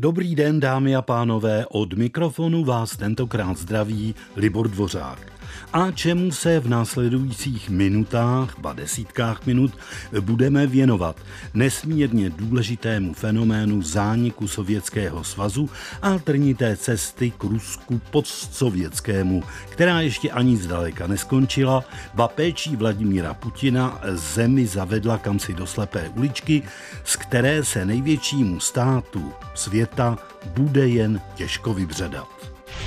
[0.00, 5.37] Dobrý den, dámy a pánové, od mikrofonu vás tentokrát zdraví Libor Dvořák
[5.72, 9.72] a čemu se v následujících minutách, ba desítkách minut,
[10.20, 11.16] budeme věnovat
[11.54, 15.70] nesmírně důležitému fenoménu zániku Sovětského svazu
[16.02, 21.84] a trnité cesty k Rusku postsovětskému, která ještě ani zdaleka neskončila,
[22.14, 26.62] ba péčí Vladimíra Putina zemi zavedla kamsi do slepé uličky,
[27.04, 30.18] z které se největšímu státu světa
[30.54, 32.28] bude jen těžko vybředat.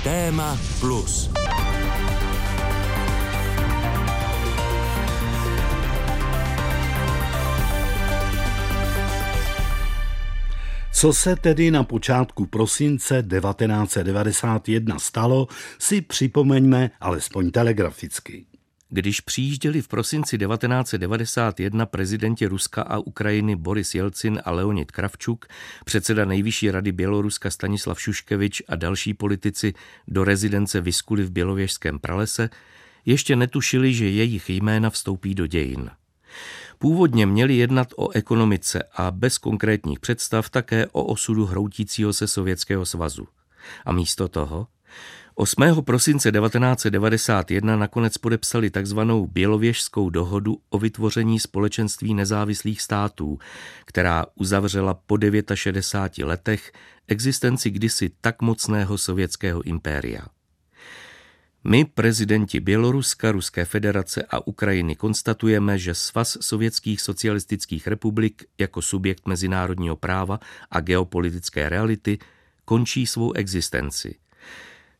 [0.04, 1.30] Téma plus.
[10.94, 18.46] Co se tedy na počátku prosince 1991 stalo, si připomeňme alespoň telegraficky.
[18.88, 25.46] Když přijížděli v prosinci 1991 prezidenti Ruska a Ukrajiny Boris Jelcin a Leonid Kravčuk,
[25.84, 29.74] předseda nejvyšší rady Běloruska Stanislav Šuškevič a další politici
[30.08, 32.50] do rezidence Vyskuly v Bělověžském pralese,
[33.04, 35.90] ještě netušili, že jejich jména vstoupí do dějin.
[36.82, 42.86] Původně měli jednat o ekonomice a bez konkrétních představ také o osudu hroutícího se Sovětského
[42.86, 43.28] svazu.
[43.84, 44.66] A místo toho
[45.34, 45.62] 8.
[45.84, 53.38] prosince 1991 nakonec podepsali takzvanou Bělověžskou dohodu o vytvoření společenství nezávislých států,
[53.84, 55.18] která uzavřela po
[55.54, 56.72] 69 letech
[57.08, 60.22] existenci kdysi tak mocného sovětského impéria.
[61.64, 69.26] My, prezidenti Běloruska, Ruské federace a Ukrajiny, konstatujeme, že Svaz sovětských socialistických republik jako subjekt
[69.26, 70.40] mezinárodního práva
[70.70, 72.18] a geopolitické reality
[72.64, 74.14] končí svou existenci.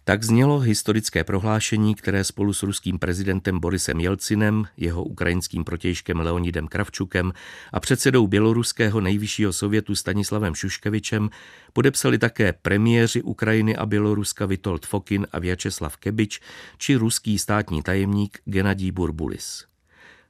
[0.05, 6.69] Tak znělo historické prohlášení, které spolu s ruským prezidentem Borisem Jelcinem, jeho ukrajinským protějškem Leonidem
[6.69, 7.33] Kravčukem
[7.73, 11.31] a předsedou běloruského nejvyššího sovětu Stanislavem Šuškevičem
[11.73, 16.41] podepsali také premiéři Ukrajiny a Běloruska Vitold Fokin a Vyacheslav Kebič
[16.79, 19.65] či ruský státní tajemník Genadí Burbulis.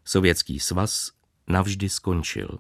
[0.05, 1.11] Sovětský svaz
[1.49, 2.59] navždy skončil.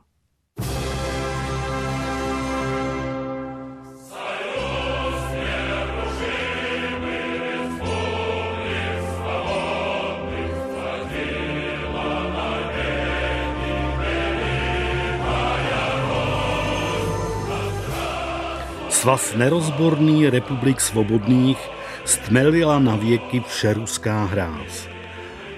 [19.02, 21.58] Svaz nerozborný republik svobodných
[22.06, 24.86] stmelila na věky všeruská hráz.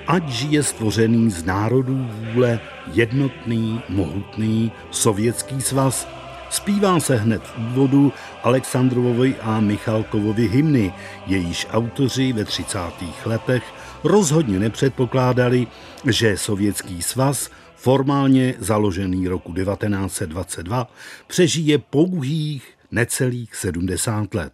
[0.09, 2.60] Ať žije stvořený z národů vůle
[2.93, 6.09] jednotný, mohutný sovětský svaz,
[6.50, 8.12] Zpívá se hned v úvodu
[8.43, 10.93] Alexandrovovi a Michalkovovi hymny,
[11.27, 12.78] jejíž autoři ve 30.
[13.25, 13.65] letech
[14.04, 15.66] rozhodně nepředpokládali,
[16.09, 20.88] že Sovětský svaz formálně založený roku 1922,
[21.27, 24.53] přežije pouhých necelých 70 let.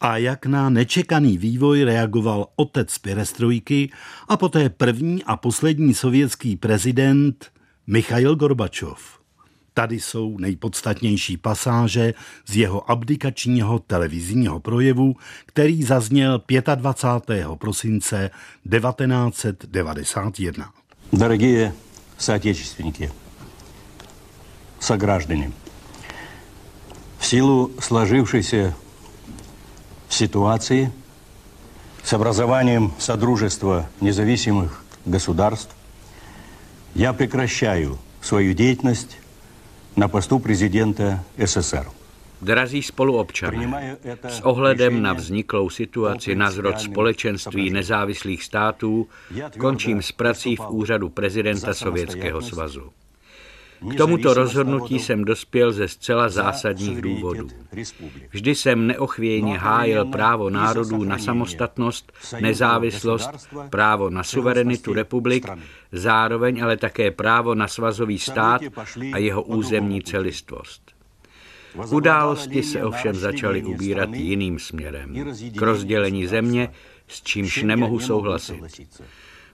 [0.00, 3.90] A jak na nečekaný vývoj reagoval otec Perestrojky
[4.28, 7.52] a poté první a poslední sovětský prezident
[7.86, 9.20] Michail Gorbačov.
[9.74, 12.14] Tady jsou nejpodstatnější pasáže
[12.46, 16.42] z jeho abdikačního televizního projevu, který zazněl
[16.74, 17.46] 25.
[17.58, 18.30] prosince
[18.70, 20.72] 1991.
[21.12, 21.72] Дорогие
[22.18, 23.12] соотечественники,
[24.80, 25.50] сограждане,
[27.24, 28.74] в силу сложившейся
[30.08, 30.92] ситуации
[32.02, 35.74] с образованием Содружества независимых государств
[36.94, 39.18] я прекращаю свою деятельность
[39.96, 41.86] на посту президента СССР.
[42.40, 49.08] Drazí spoluobčané, s ohledem na vzniklou situaci na zrod společenství nezávislých států
[49.58, 52.92] končím s prací v úřadu prezidenta Sovětského svazu.
[53.91, 57.47] K tomuto rozhodnutí jsem dospěl ze zcela zásadních důvodů.
[58.29, 63.29] Vždy jsem neochvějně hájil právo národů na samostatnost, nezávislost,
[63.69, 65.47] právo na suverenitu republik,
[65.91, 68.61] zároveň ale také právo na svazový stát
[69.13, 70.81] a jeho územní celistvost.
[71.91, 76.69] Události se ovšem začaly ubírat jiným směrem, k rozdělení země,
[77.07, 78.61] s čímž nemohu souhlasit.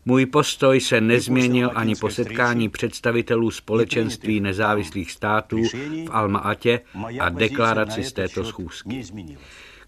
[0.06, 6.80] Můj postoj se nezměnil ani po setkání představitelů společenství nezávislých států v Alma-Atě
[7.20, 9.04] a deklaraci z této schůzky.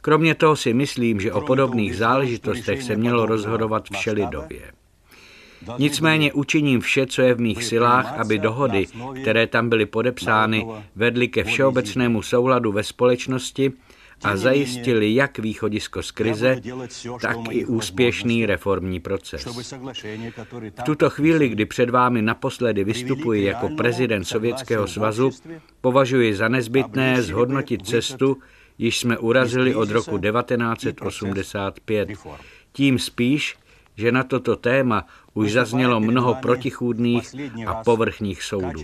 [0.02, 4.72] Kromě toho si myslím, že o podobných záležitostech se mělo rozhodovat všelidově.
[5.78, 8.86] Nicméně učiním vše, co je v mých silách, aby dohody,
[9.22, 10.66] které tam byly podepsány,
[10.96, 13.72] vedly ke všeobecnému souladu ve společnosti
[14.24, 16.62] a zajistili jak východisko z krize,
[17.22, 19.46] tak i úspěšný reformní proces.
[20.80, 25.30] V tuto chvíli, kdy před vámi naposledy vystupuji jako prezident Sovětského svazu,
[25.82, 28.38] považuji za nezbytné zhodnotit cestu,
[28.78, 32.10] již jsme urazili od roku 1985.
[32.72, 33.56] Tím spíš,
[33.96, 37.36] že na toto téma už zaznělo mnoho protichůdných
[37.68, 38.82] a povrchních soudů.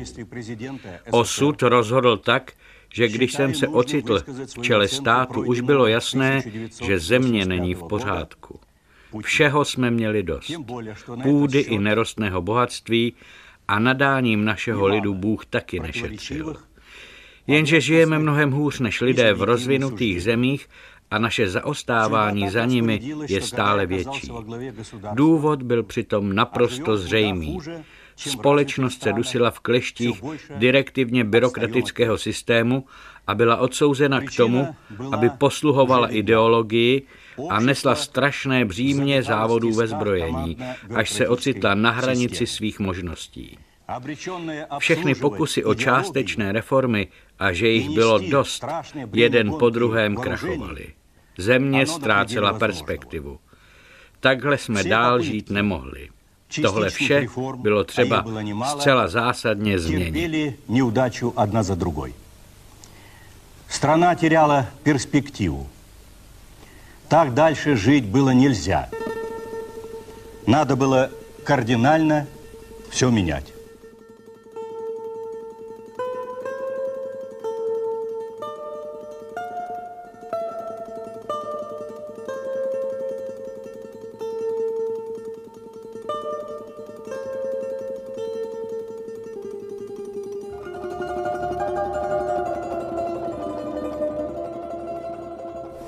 [1.11, 2.51] Osud rozhodl tak,
[2.93, 4.19] že když jsem se ocitl
[4.57, 6.43] v čele státu, už bylo jasné,
[6.83, 8.59] že země není v pořádku.
[9.21, 10.51] Všeho jsme měli dost.
[11.23, 13.13] Půdy i nerostného bohatství
[13.67, 16.55] a nadáním našeho lidu Bůh taky nešetřil.
[17.47, 20.69] Jenže žijeme mnohem hůř než lidé v rozvinutých zemích
[21.11, 24.31] a naše zaostávání za nimi je stále větší.
[25.13, 27.57] Důvod byl přitom naprosto zřejmý.
[28.27, 30.21] Společnost se dusila v kleštích
[30.55, 32.85] direktivně byrokratického systému
[33.27, 34.75] a byla odsouzena k tomu,
[35.11, 37.01] aby posluhovala ideologii
[37.49, 40.57] a nesla strašné břímě závodů ve zbrojení,
[40.95, 43.57] až se ocitla na hranici svých možností.
[44.77, 47.07] Všechny pokusy o částečné reformy
[47.39, 48.65] a že jich bylo dost,
[49.13, 50.87] jeden po druhém krachovaly.
[51.37, 53.39] Země ztrácela perspektivu.
[54.19, 56.09] Takhle jsme dál žít nemohli.
[56.61, 58.25] Tohle vše bylo třeba
[58.77, 60.55] zcela zásadně změnit.
[63.69, 65.67] Страна теряла перспективу.
[67.07, 68.89] Так дальше жить было нельзя.
[70.47, 71.09] Надо было
[71.43, 72.27] кардинально
[72.89, 73.53] все менять.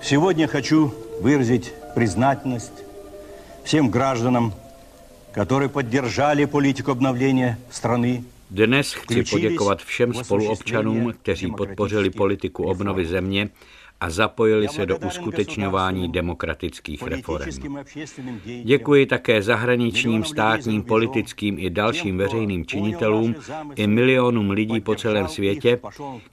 [0.03, 2.83] Сегодня хочу выразить признательность
[3.63, 4.53] всем гражданам,
[5.33, 13.49] которые поддержали политику обновления страны Dnes chci poděkovat všem spoluobčanům, kteří podpořili politiku obnovy země
[14.01, 17.45] a zapojili se do uskutečňování demokratických reform.
[18.63, 23.35] Děkuji také zahraničním, státním, politickým i dalším veřejným činitelům
[23.75, 25.79] i milionům lidí po celém světě,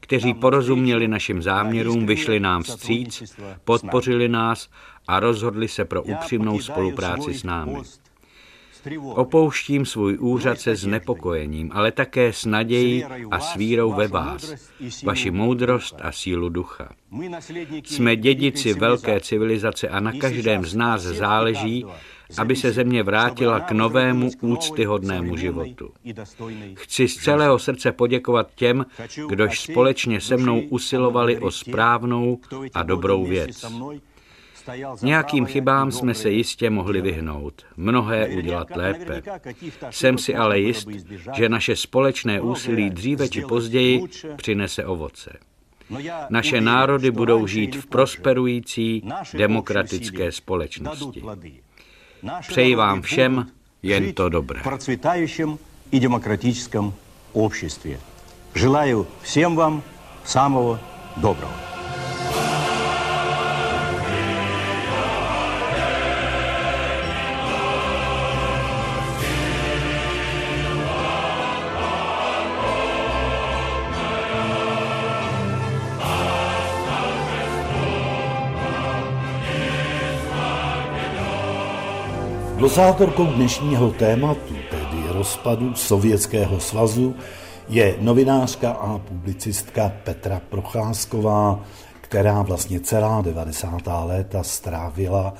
[0.01, 4.69] kteří porozuměli našim záměrům, vyšli nám vstříc, podpořili nás
[5.09, 7.79] a rozhodli se pro upřímnou spolupráci s námi.
[9.01, 14.53] Opouštím svůj úřad se znepokojením, ale také s nadějí a s vírou ve vás,
[15.05, 16.89] vaši moudrost a sílu ducha.
[17.85, 21.85] Jsme dědici velké civilizace a na každém z nás záleží,
[22.39, 25.91] aby se země vrátila k novému úctyhodnému životu.
[26.75, 28.87] Chci z celého srdce poděkovat těm,
[29.29, 32.39] kdož společně se mnou usilovali o správnou
[32.75, 33.65] a dobrou věc.
[35.02, 39.22] Nějakým chybám jsme se jistě mohli vyhnout, mnohé udělat lépe.
[39.90, 40.88] Jsem si ale jist,
[41.36, 44.04] že naše společné úsilí dříve či později
[44.36, 45.38] přinese ovoce.
[46.30, 49.04] Naše národy budou žít v prosperující
[49.34, 51.24] demokratické společnosti.
[52.48, 53.48] Přeji vám všem
[53.84, 54.62] jen to dobré.
[55.94, 56.94] и демократическом
[57.34, 58.00] обществе.
[58.56, 59.84] Желаю всем вам
[60.26, 60.80] самого
[61.18, 61.67] доброго.
[82.59, 87.15] Glosátorkou dnešního tématu, tedy rozpadu Sovětského svazu,
[87.69, 91.65] je novinářka a publicistka Petra Procházková,
[92.01, 93.81] která vlastně celá 90.
[94.05, 95.35] léta strávila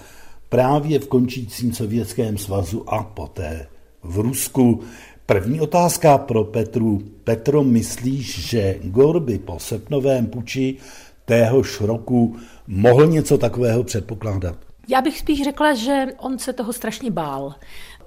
[0.49, 3.67] právě v končícím Sovětském svazu a poté
[4.03, 4.81] v Rusku.
[5.27, 6.99] První otázka pro Petru.
[7.25, 10.77] Petro, myslíš, že Gorby po srpnovém puči
[11.25, 14.68] téhož roku mohl něco takového předpokládat?
[14.91, 17.55] Já bych spíš řekla, že on se toho strašně bál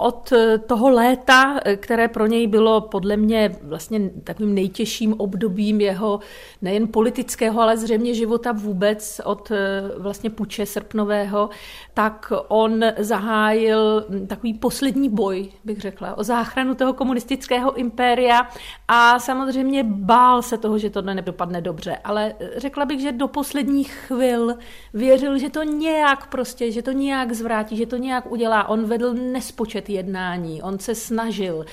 [0.02, 5.82] od eh, toho léta, eh, které pro něj bylo podle mě vlastně takovým nejtěžším obdobím
[5.82, 6.20] jeho
[6.62, 11.50] nejen politického, ale zřejmě života vůbec od eh, vlastně puče srpnového,
[11.94, 18.50] tak on zahájil hm, takový poslední boj, bych řekla, o záchranu toho komunistického impéria
[18.88, 23.94] a samozřejmě bál se toho, že to nedopadne dobře, ale řekla bych, že do posledních
[23.94, 24.56] chvil
[24.94, 28.70] věřil, že to nějak prostě, že to nějak zvrátí, že to nějak udělá.
[28.70, 31.66] On vedl nespočet jednání, on se snažil,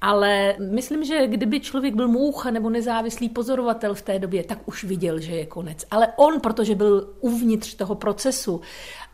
[0.00, 4.84] ale myslím, že kdyby člověk byl moucha nebo nezávislý pozorovatel v té době, tak už
[4.84, 5.84] viděl, že je konec.
[5.90, 8.60] Ale on, protože byl uvnitř toho procesu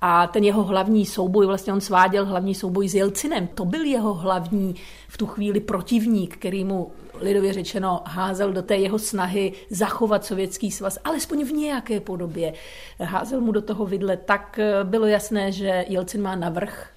[0.01, 4.15] a ten jeho hlavní souboj, vlastně on sváděl hlavní souboj s Jelcinem, to byl jeho
[4.15, 4.75] hlavní
[5.09, 10.71] v tu chvíli protivník, který mu lidově řečeno házel do té jeho snahy zachovat sovětský
[10.71, 12.53] svaz, alespoň v nějaké podobě.
[13.01, 16.89] Házel mu do toho vidle, tak bylo jasné, že Jelcin má navrh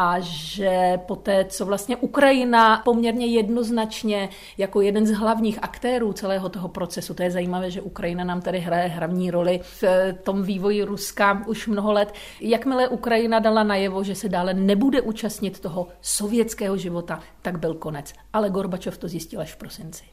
[0.00, 4.28] a že poté, co vlastně Ukrajina poměrně jednoznačně
[4.58, 8.58] jako jeden z hlavních aktérů celého toho procesu, to je zajímavé, že Ukrajina nám tady
[8.58, 9.84] hraje hlavní roli v
[10.22, 15.60] tom vývoji Ruska už mnoho let, jakmile Ukrajina dala najevo, že se dále nebude účastnit
[15.60, 18.12] toho sovětského života, tak byl konec.
[18.32, 20.04] Ale Gorbačov to zjistil až v prosinci.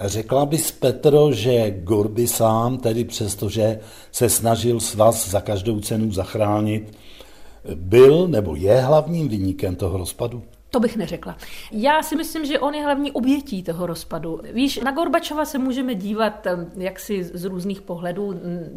[0.00, 3.80] Řekla bys, Petro, že Gorby sám, tedy přestože
[4.12, 6.98] se snažil svaz za každou cenu zachránit,
[7.74, 10.42] byl nebo je hlavním vyníkem toho rozpadu?
[10.74, 11.36] To bych neřekla.
[11.72, 14.40] Já si myslím, že on je hlavní obětí toho rozpadu.
[14.52, 18.34] Víš, na Gorbačova se můžeme dívat jaksi z různých pohledů.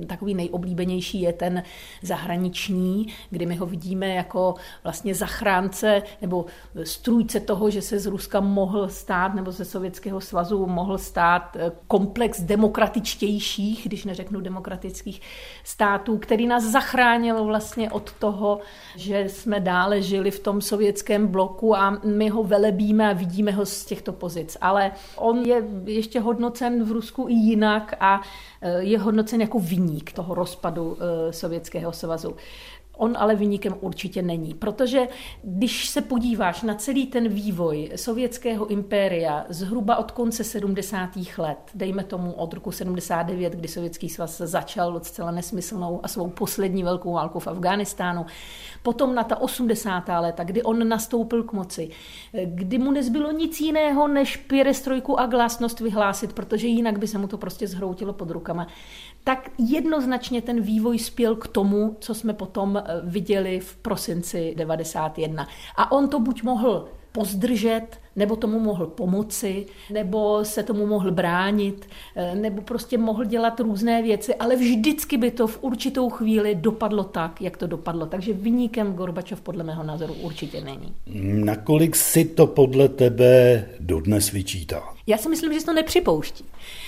[0.08, 1.64] Takový nejoblíbenější je ten
[2.02, 6.46] zahraniční, kdy my ho vidíme jako vlastně zachránce nebo
[6.84, 11.72] strůjce toho, že se z Ruska mohl stát nebo ze Sovětského svazu mohl stát eh,
[11.88, 15.22] komplex demokratičtějších, když neřeknu demokratických
[15.64, 18.60] států, který nás zachránil vlastně od toho,
[18.96, 23.66] že jsme dále žili v tom sovětském bloku a my ho velebíme a vidíme ho
[23.66, 24.58] z těchto pozic.
[24.62, 28.22] Ale on je ještě hodnocen v Rusku i jinak a
[28.62, 32.36] e, je hodnocen jako viník toho rozpadu e, Sovětského svazu.
[32.98, 35.08] On ale vynikem určitě není, protože
[35.44, 41.10] když se podíváš na celý ten vývoj sovětského impéria zhruba od konce 70.
[41.38, 46.84] let, dejme tomu od roku 79, kdy Sovětský svaz začal zcela nesmyslnou a svou poslední
[46.84, 48.26] velkou válku v Afghánistánu,
[48.84, 50.04] potom na ta 80.
[50.20, 51.90] léta, kdy on nastoupil k moci,
[52.46, 57.28] kdy mu nezbylo nic jiného, než pěrestrojku a glásnost vyhlásit, protože jinak by se mu
[57.28, 58.68] to prostě zhroutilo pod rukama,
[59.28, 65.48] tak jednoznačně ten vývoj spěl k tomu, co jsme potom eh, viděli v prosinci 91.
[65.76, 71.90] A on to buď mohl pozdržet, nebo tomu mohl pomoci, nebo se tomu mohl bránit,
[72.16, 77.04] eh, nebo prostě mohl dělat různé věci, ale vždycky by to v určitou chvíli dopadlo
[77.04, 78.06] tak, jak to dopadlo.
[78.06, 80.94] Takže vyníkem Gorbačov podle mého názoru určitě není.
[81.46, 84.84] Nakolik si to podle tebe dodnes vyčítá?
[85.08, 86.46] Já si myslím, že se to nepřipouští.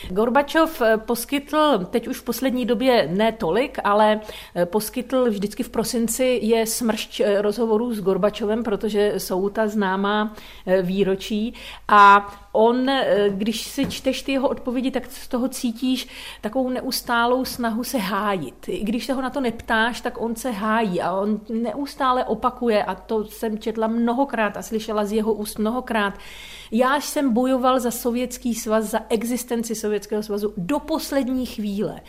[0.10, 4.20] Gorbačov eh, poskytl, teď už v poslední době ne tolik, ale
[4.56, 10.19] eh, poskytl vždycky v prosinci je smršť rozhovorů s Gorbačovem, protože jsou ta známá
[10.82, 11.54] výročí výročí
[11.88, 16.08] a on, eh, když si čteš ty jeho odpovědi, tak z toho cítíš
[16.42, 18.70] takovou neustálou snahu se hájit.
[18.70, 22.84] I když se ho na to neptáš, tak on se hájí a on neustále opakuje
[22.84, 26.14] a to jsem četla mnohokrát a slyšela z jeho úst mnohokrát.
[26.72, 32.02] Já jsem bojoval za sovětský svaz, za existenci Sovětského svazu do poslední chvíle.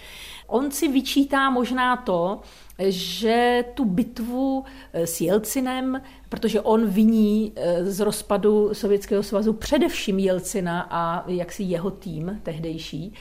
[0.51, 2.41] On si vyčítá možná to,
[2.89, 10.19] že tu bitvu eh, s Jelcinem, protože on viní eh, z rozpadu Sovětského svazu především
[10.19, 13.15] Jelcina a jaksi jeho tým tehdejší.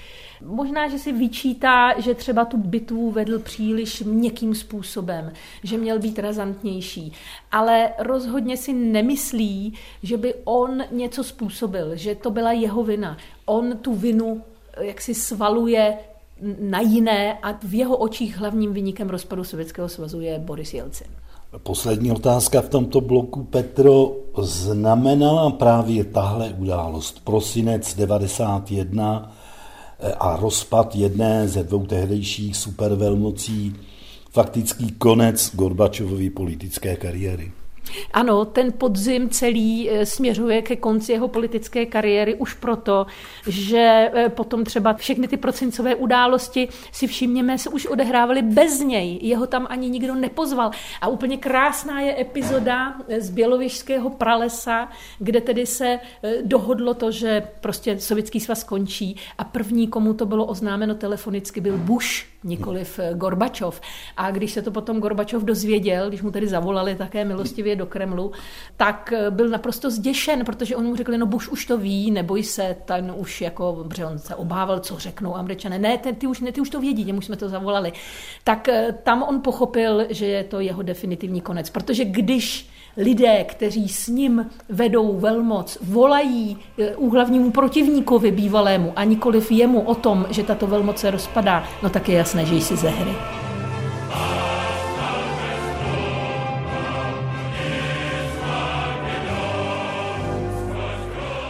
[0.46, 5.34] Možná, že si vyčítá, že třeba tu bitvu vedl příliš měkkým způsobem,
[5.64, 7.14] že měl být razantnější,
[7.52, 13.18] ale rozhodně si nemyslí, že by on něco způsobil, že to byla jeho vina.
[13.46, 14.42] On tu vinu
[14.74, 15.98] eh, jak si svaluje
[16.60, 21.08] na jiné a v jeho očích hlavním vynikem rozpadu Sovětského svazu je Boris Jelcin.
[21.58, 24.16] Poslední otázka v tomto bloku, Petro.
[24.38, 29.36] Znamenala právě tahle událost, prosinec 91
[30.00, 33.76] eh, a rozpad jedné ze dvou tehdejších supervelmocí,
[34.32, 37.52] faktický konec Gorbačovovy politické kariéry?
[38.14, 43.06] Ano, ten podzim celý eh, směřuje ke konci jeho politické kariéry už proto,
[43.48, 49.20] že eh, potom třeba všechny ty procincové události si všimněme, se už odehrávaly bez něj.
[49.22, 50.72] Jeho tam ani nikdo nepozval.
[51.02, 56.00] A úplně krásná je epizoda eh, z Bělověžského pralesa, kde tedy se
[56.44, 61.78] dohodlo to, že prostě sovětský svaz končí a první, komu to bylo oznámeno telefonicky, byl
[61.78, 63.82] Bush, nikoliv Gorbačov.
[64.18, 68.32] A když se to potom Gorbačov dozvěděl, když mu tedy zavolali také milostivě do Kremlu,
[68.78, 72.44] tak eh, byl naprosto zděšen, protože on mu řekl, no Bush už to ví, neboj
[72.44, 75.80] se, ten už jako, protože on se obával, co řeknou američané.
[75.80, 77.94] Ne, ty, ty, už, ne, ty už to vědí, němu jsme to zavolali.
[78.44, 83.90] Tak eh, tam on pochopil, že je to jeho definitivní konec, protože když lidé, kteří
[83.90, 90.44] s ním vedou velmoc, volají eh, úhlavnímu protivníkovi bývalému a nikoliv jemu o tom, že
[90.44, 93.49] tato velmoc se rozpadá, no tak je jasné, že jsi ze hry.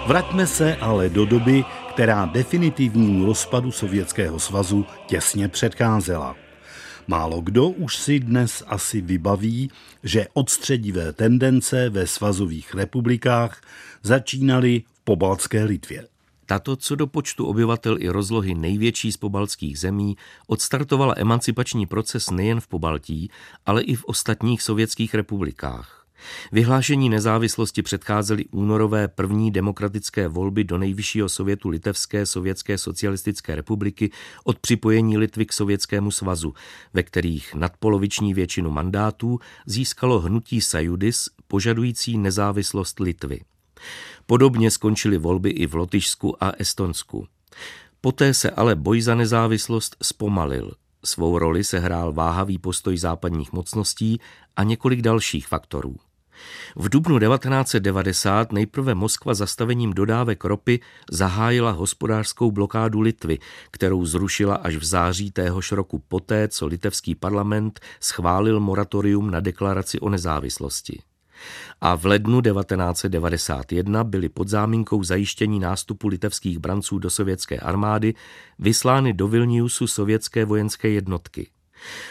[0.09, 6.35] Vraťme se ale do doby, která definitivnímu rozpadu Sovětského svazu těsně předcházela.
[7.07, 9.71] Málo kdo už si dnes asi vybaví,
[10.03, 13.61] že odstředivé tendence ve svazových republikách
[14.03, 16.07] začínaly v pobaltské Litvě.
[16.45, 22.59] Tato co do počtu obyvatel i rozlohy největší z pobaltských zemí odstartovala emancipační proces nejen
[22.59, 23.31] v Pobaltí,
[23.65, 25.98] ale i v ostatních sovětských republikách.
[26.51, 34.11] Vyhlášení nezávislosti předcházely únorové první demokratické volby do nejvyššího sovětu Litevské sovětské socialistické republiky
[34.43, 36.53] od připojení Litvy k Sovětskému svazu,
[36.93, 43.39] ve kterých nadpoloviční většinu mandátů získalo hnutí Sajudis požadující nezávislost Litvy.
[44.25, 47.27] Podobně skončily volby i v Lotyšsku a Estonsku.
[48.01, 50.71] Poté se ale boj za nezávislost zpomalil.
[51.05, 54.19] Svou roli se hrál váhavý postoj západních mocností
[54.55, 55.95] a několik dalších faktorů.
[56.75, 60.79] V dubnu 1990 nejprve Moskva zastavením dodávek ropy
[61.11, 63.39] zahájila hospodářskou blokádu Litvy,
[63.71, 69.99] kterou zrušila až v září téhož roku poté, co litevský parlament schválil moratorium na deklaraci
[69.99, 71.01] o nezávislosti.
[71.81, 78.13] A v lednu 1991 byly pod záminkou zajištění nástupu litevských branců do sovětské armády
[78.59, 81.49] vyslány do Vilniusu sovětské vojenské jednotky–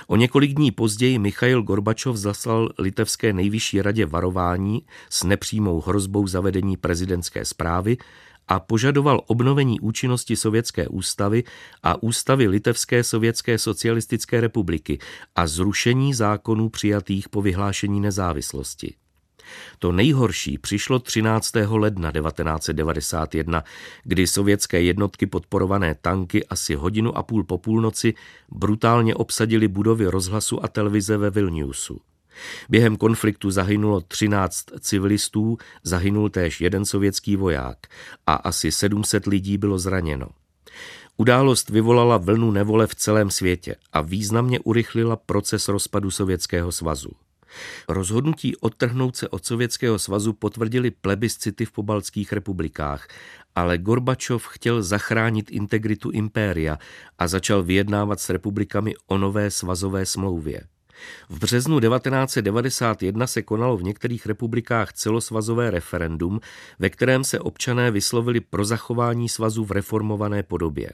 [0.06, 6.76] O několik dní později Michail Gorbačov zaslal litevské nejvyšší radě varování s nepřímou hrozbou zavedení
[6.76, 7.96] prezidentské zprávy
[8.48, 11.44] a požadoval obnovení účinnosti sovětské ústavy
[11.82, 14.98] a ústavy Litevské sovětské socialistické republiky
[15.37, 18.94] a zrušení zákonů přijatých po vyhlášení nezávislosti.
[19.78, 21.54] To nejhorší přišlo 13.
[21.68, 23.64] ledna 1991,
[24.04, 28.14] kdy sovětské jednotky podporované tanky asi hodinu a půl po půlnoci
[28.48, 32.00] brutálně obsadili budovy rozhlasu a televize ve Vilniusu.
[32.68, 37.78] Během konfliktu zahynulo 13 civilistů, zahynul též jeden sovětský voják
[38.26, 40.28] a asi 700 lidí bylo zraněno.
[41.16, 47.10] Událost vyvolala vlnu nevole v celém světě a významně urychlila proces rozpadu Sovětského svazu.
[47.88, 53.08] Rozhodnutí odtrhnout se od Sovětského svazu potvrdili plebiscity v pobaltských republikách,
[53.54, 56.78] ale Gorbačov chtěl zachránit integritu impéria
[57.18, 60.60] a začal vyjednávat s republikami o nové svazové smlouvě.
[61.28, 66.40] V březnu 1991 se konalo v některých republikách celosvazové referendum,
[66.78, 70.90] ve kterém se občané vyslovili pro zachování svazu v reformované podobě.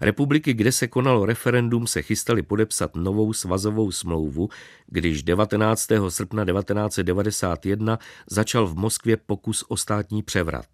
[0.00, 4.48] Republiky, kde se konalo referendum, se chystali podepsat novou svazovou smlouvu,
[4.86, 5.88] když 19.
[6.08, 7.98] srpna 1991
[8.30, 10.66] začal v Moskvě pokus o státní převrat.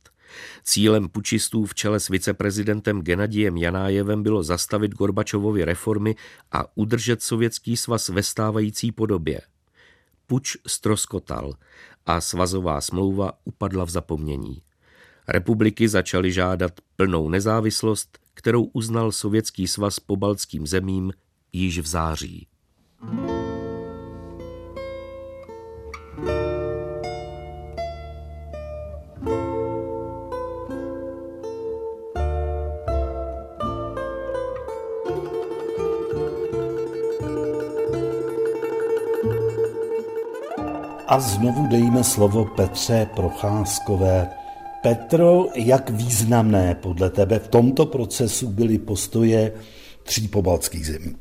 [0.63, 6.17] Cílem pučistů v čele s viceprezidentem Genadiem Janájevem bylo zastavit Gorbačovovy reformy
[6.53, 9.41] a udržet sovětský svaz ve stávající podobě.
[10.27, 11.55] Puč stroskotal
[12.07, 14.63] a svazová smlouva upadla v zapomnění.
[15.29, 21.13] Republiky začaly žádat plnou nezávislost, kterou uznal Sovětský svaz pobaltským zemím
[21.53, 22.47] již v září.
[41.07, 44.42] A znovu dejme slovo Petře Procházkové,
[44.83, 49.53] Petro, jak významné podle tebe v tomto procesu byly postoje
[50.03, 51.17] tří pobaltských zemí?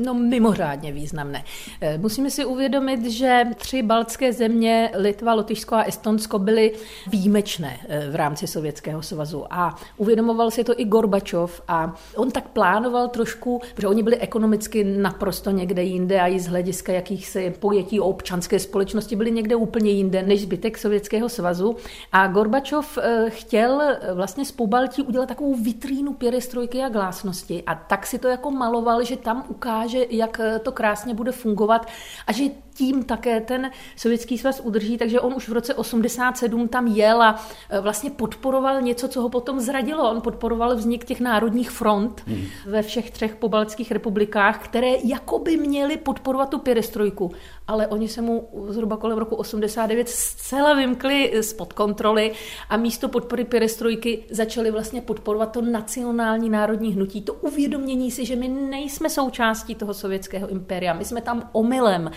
[0.00, 1.44] No mimořádně významné.
[1.80, 6.72] Eh, musíme si uvědomit, že tři baltské země, Litva, Lotyšsko a Estonsko, byly
[7.06, 9.44] výjimečné eh, v rámci Sovětského svazu.
[9.50, 14.84] A uvědomoval si to i Gorbačov a on tak plánoval trošku, protože oni byli ekonomicky
[14.84, 19.90] naprosto někde jinde a i z hlediska jakýchsi pojetí o občanské společnosti byli někde úplně
[19.90, 21.76] jinde než zbytek Sovětského svazu.
[22.12, 23.82] A Gorbačov eh, chtěl
[24.14, 29.04] vlastně z Pobaltí udělat takovou vitrínu pěrestrojky a glásnosti a tak si to jako maloval,
[29.04, 31.86] že tam ukáže ukáže, jak eh, to krásně bude fungovat
[32.26, 36.86] a že tím také ten sovětský svaz udrží, takže on už v roce 87 tam
[36.86, 40.10] jel a eh, vlastně podporoval něco, co ho potom zradilo.
[40.10, 42.44] On podporoval vznik těch národních front hmm.
[42.66, 47.32] ve všech třech pobaltských republikách, které jakoby měly podporovat tu perestrojku,
[47.66, 52.32] ale oni se mu zhruba kolem roku 89 zcela vymkli spod kontroly
[52.68, 58.36] a místo podpory perestrojky začali vlastně podporovat to nacionální národní hnutí, to uvědomění si, že
[58.36, 60.92] my nejsme součástí toho sovětského impéria.
[60.92, 62.10] My jsme tam omylem.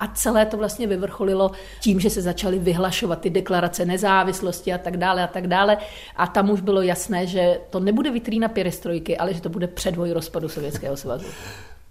[0.00, 4.96] A celé to vlastně vyvrcholilo tím, že se začaly vyhlašovat ty deklarace nezávislosti a tak
[4.96, 5.76] dále a tak dále.
[6.16, 10.12] A tam už bylo jasné, že to nebude vitrína perestrojky, ale že to bude předvoj
[10.12, 11.26] rozpadu Sovětského svazu.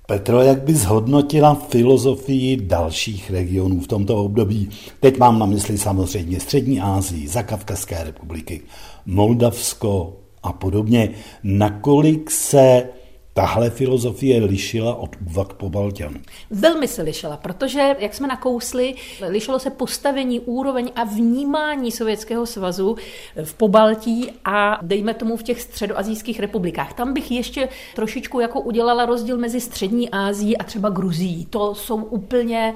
[0.07, 4.69] Petro, jak bys hodnotila filozofii dalších regionů v tomto období?
[4.99, 8.61] Teď mám na mysli samozřejmě Střední Asii, Zakavkazské republiky,
[9.05, 11.09] Moldavsko a podobně.
[11.43, 12.83] Nakolik se
[13.37, 16.19] tahle filozofie lišila od úvah po Balťanu?
[16.51, 18.95] Velmi se lišila, protože, jak jsme nakousli,
[19.27, 22.97] lišilo se postavení, úroveň a vnímání Sovětského svazu
[23.43, 26.93] v Pobaltí a dejme tomu v těch středoazijských republikách.
[26.93, 31.45] Tam bych ještě trošičku jako udělala rozdíl mezi Střední Ázií a třeba Gruzií.
[31.45, 32.73] To jsou úplně,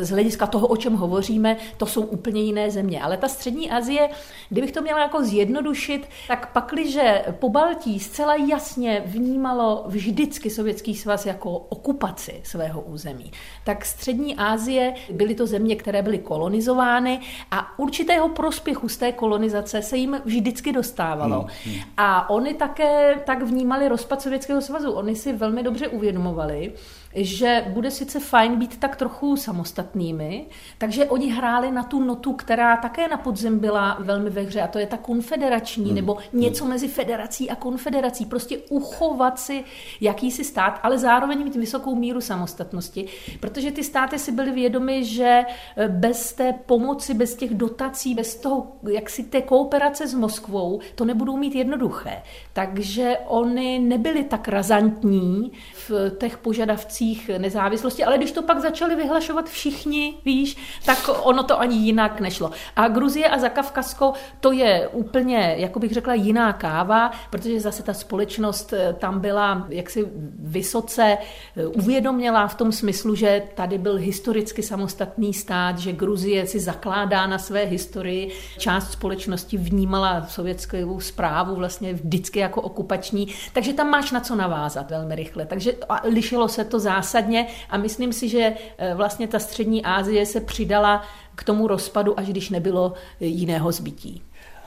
[0.00, 3.02] z hlediska toho, o čem hovoříme, to jsou úplně jiné země.
[3.02, 4.08] Ale ta Střední Asie,
[4.48, 11.50] kdybych to měla jako zjednodušit, tak pakliže Pobaltí zcela jasně vnímalo vždycky Sovětský svaz jako
[11.50, 13.30] okupaci svého území.
[13.64, 19.82] Tak střední Asie byly to země, které byly kolonizovány a určitého prospěchu z té kolonizace
[19.82, 21.40] se jim vždycky dostávalo.
[21.64, 21.74] Hmm.
[21.74, 21.82] hmm.
[21.96, 24.92] A oni také tak vnímali rozpad Sovětského svazu.
[24.92, 26.72] Oni si velmi dobře uvědomovali,
[27.14, 30.46] že bude sice fajn být tak trochu samostatnými,
[30.78, 34.66] takže oni hráli na tu notu, která také na podzem byla velmi ve hře, a
[34.66, 35.94] to je ta konfederační, hmm.
[35.94, 38.26] nebo něco mezi federací a konfederací.
[38.26, 39.64] Prostě uchovat si
[40.00, 43.06] jakýsi stát, ale zároveň mít vysokou míru samostatnosti,
[43.40, 45.44] protože ty státy si byly vědomy, že
[45.76, 50.80] eh, bez té pomoci, bez těch dotací, bez toho, jak si té kooperace s Moskvou,
[50.94, 52.22] to nebudou mít jednoduché.
[52.52, 55.52] Takže oni nebyli tak razantní
[55.88, 61.42] v těch požadavcích ambicích nezávislosti, ale když to pak začali vyhlašovat všichni, víš, tak ono
[61.42, 62.50] to ani jinak nešlo.
[62.76, 67.94] A Gruzie a Zakavkazko, to je úplně, jako bych řekla, jiná káva, protože zase ta
[67.94, 70.06] společnost eh, tam byla jaksi
[70.38, 71.18] vysoce
[71.56, 77.26] eh, uvědomělá v tom smyslu, že tady byl historicky samostatný stát, že Gruzie si zakládá
[77.26, 78.30] na své historii.
[78.58, 84.90] Část společnosti vnímala sovětskou zprávu vlastně vždycky jako okupační, takže tam máš na co navázat
[84.90, 85.46] velmi rychle.
[85.46, 85.72] Takže
[86.04, 91.02] lišilo se to zásadně a myslím si, že eh, vlastně ta střední Asie se přidala
[91.34, 94.22] k tomu rozpadu, až když nebylo eh, jiného zbytí.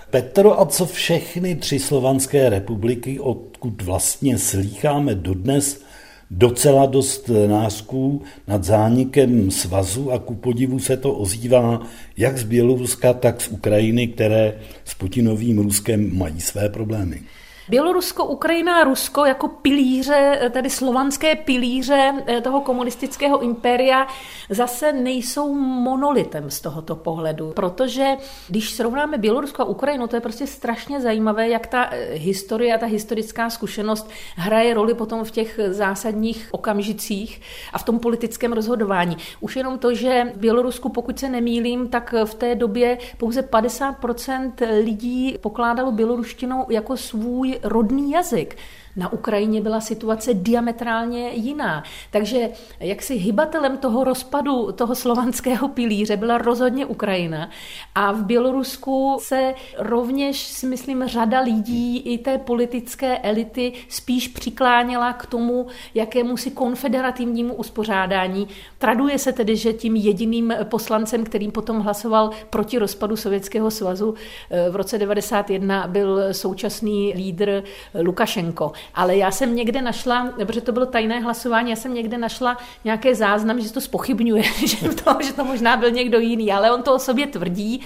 [0.10, 5.84] Petro, a co všechny tři slovanské republiky, odkud vlastně slýcháme dodnes
[6.32, 11.82] docela dost nářků nad zánikem svazu a ku podivu se to ozývá
[12.18, 17.22] jak z Běloruska, tak z Ukrajiny, které s Putinovým Ruskem mají své problémy.
[17.70, 24.08] Bělorusko, Ukrajina Rusko jako pilíře, tedy slovanské pilíře eh, toho komunistického impéria
[24.50, 28.18] zase nejsou monolitem z tohoto pohledu, protože
[28.50, 32.78] když srovnáme Bělorusko a Ukrajinu, to je prostě strašně zajímavé, jak ta eh, historie a
[32.78, 37.42] ta historická zkušenost hraje roli potom v těch zásadních okamžicích
[37.74, 39.18] a v tom politickém rozhodování.
[39.40, 44.52] Už jenom to, že v Bělorusku, pokud se nemýlím, tak v té době pouze 50%
[44.84, 48.58] lidí pokládalo běloruštinu jako svůj rodný jazyk.
[48.96, 51.84] Na Ukrajině byla situace diametrálně jiná.
[52.12, 57.50] Takže jaksi hybatelem toho rozpadu toho slovanského pilíře byla rozhodně Ukrajina.
[57.96, 65.14] A v Bělorusku se rovněž, si myslím, řada lidí i té politické elity spíš přikláněla
[65.14, 68.48] k tomu, jakému si konfederativnímu uspořádání.
[68.78, 74.14] Traduje se tedy, že tím jediným poslancem, kterým potom hlasoval proti rozpadu Sovětského svazu
[74.50, 77.64] eh, v roce 91 byl současný lídr
[78.02, 78.72] Lukašenko.
[78.96, 83.16] Ale já jsem někde našla, protože to bylo tajné hlasování, já jsem někde našla nějaké
[83.16, 86.96] záznam, že to spochybňuje, že to, že to možná byl někdo jiný, ale on to
[86.96, 87.82] o sobě tvrdí.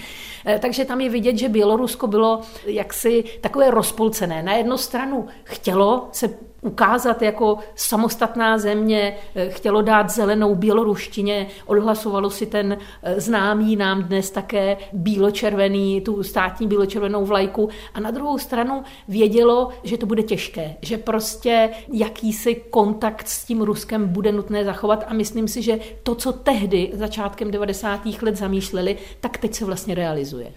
[0.46, 4.42] Eh, takže tam je vidět, že Bělorusko bylo jaksi takové rozpolcené.
[4.42, 12.30] Na jednu stranu chtělo se ukázat jako samostatná země, eh, chtělo dát zelenou běloruštině, odhlasovalo
[12.30, 18.38] si ten eh, známý nám dnes také bíločervený, tu státní bíločervenou vlajku a na druhou
[18.38, 24.64] stranu vědělo, že to bude těžké, že prostě jakýsi kontakt s tím Ruskem bude nutné
[24.64, 28.00] zachovat a myslím si, že to, co tehdy začátkem 90.
[28.22, 30.52] let zamýšleli, tak teď se vlastně realizuje.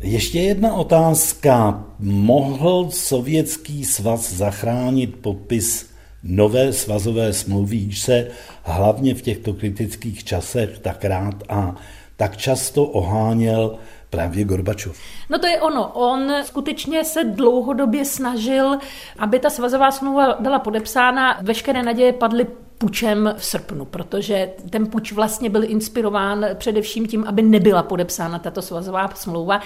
[0.00, 1.84] Ještě jedna otázka.
[1.98, 5.90] Mohl Sovětský svaz zachránit popis
[6.22, 8.28] nové svazové smlouvy, když se
[8.62, 11.74] hlavně v těchto kritických časech tak rád a
[12.16, 13.78] tak často oháněl
[14.10, 14.98] právě Gorbačov.
[15.30, 15.92] No to je ono.
[15.92, 18.78] On skutečně se dlouhodobě snažil,
[19.18, 21.38] aby ta svazová smlouva byla podepsána.
[21.42, 22.46] Veškeré naděje padly
[22.78, 28.62] pučem v srpnu, protože ten puč vlastně byl inspirován především tím, aby nebyla podepsána tato
[28.62, 29.60] svazová smlouva.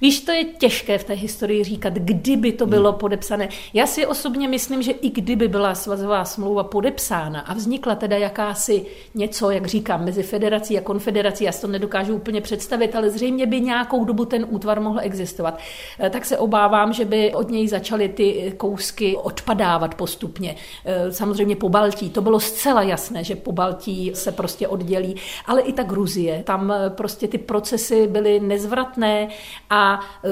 [0.00, 2.98] Víš, to je těžké v té historii říkat, kdyby to bylo hmm.
[2.98, 3.48] podepsané.
[3.74, 8.86] Já si osobně myslím, že i kdyby byla svazová smlouva podepsána a vznikla teda jakási
[9.14, 13.46] něco, jak říkám, mezi federací a konfederací, já si to nedokážu úplně představit, ale zřejmě
[13.46, 15.58] by nějakou dobu ten útvar mohl existovat,
[15.98, 20.56] eh, tak se obávám, že by od něj začaly ty kousky odpadávat postupně.
[20.84, 25.60] Eh, samozřejmě po Baltí, to bylo zcela jasné, že po Baltí se prostě oddělí, ale
[25.60, 29.28] i ta Gruzie, tam eh, prostě ty procesy byly nezvratné
[29.70, 29.85] a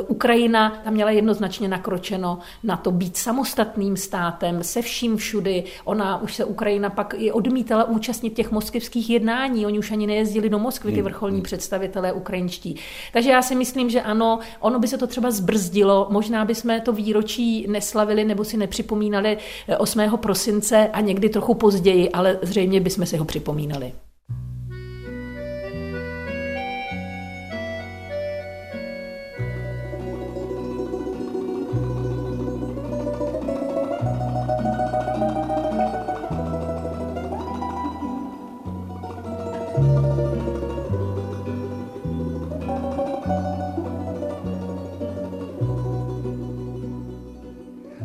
[0.09, 5.65] Ukrajina tam měla jednoznačně nakročeno na to být samostatným státem se vším všudy.
[5.85, 10.49] Ona už se Ukrajina pak i odmítala účastnit těch moskevských jednání, oni už ani nejezdili
[10.49, 11.43] do Moskvy, ty hmm, vrcholní hmm.
[11.43, 12.77] představitelé ukrajinští.
[13.13, 16.93] Takže já si myslím, že ano, ono by se to třeba zbrzdilo, možná bychom to
[16.93, 19.39] výročí neslavili nebo si nepřipomínali
[19.79, 20.01] 8.
[20.17, 23.93] prosince a někdy trochu později, ale zřejmě bychom si ho připomínali.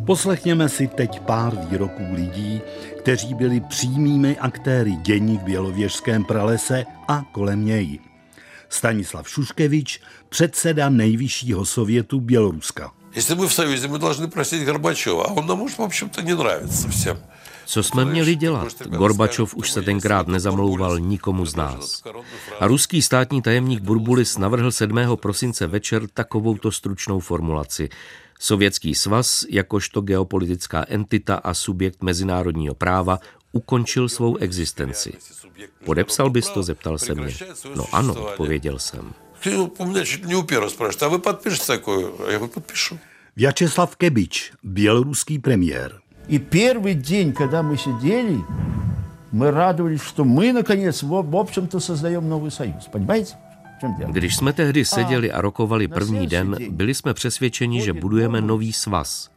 [0.09, 2.61] Poslechněme si teď pár výroků lidí,
[2.99, 7.99] kteří byli přímými aktéry dění v Bělověžském pralese a kolem něj.
[8.69, 12.93] Stanislav Šuškevič, předseda nejvyššího sovětu Běloruska.
[13.15, 16.33] Jestli my v Союзе, мы должны просить Горбачева, а он нам už, в общем-то, не
[16.33, 17.17] нравится всем.
[17.67, 18.69] Co jsme měli dělat?
[18.87, 22.03] Gorbačov už se tenkrát nezamlouval nikomu z nás.
[22.61, 24.99] A ruský státní tajemník Burbulis navrhl 7.
[25.17, 27.89] prosince večer takovouto stručnou formulaci.
[28.39, 33.19] Sovětský svaz, jakožto geopolitická entita a subjekt mezinárodního práva,
[33.53, 35.13] ukončil svou existenci.
[35.85, 37.35] Podepsal bys to, zeptal se mě.
[37.77, 39.15] No ano, odpověděl jsem.
[43.37, 46.01] Vyacheslav Kebič, běloruský premiér.
[46.29, 48.41] И первый день, когда мы сидели,
[49.33, 52.87] мы радовались, что мы, наконец, в, в общем-то, создаем новый союз.
[52.91, 53.37] Понимаете?
[54.07, 59.31] Když jsme tehdy seděli a rokovali první den, byli jsme přesvědčeni, že budujeme nový svaz.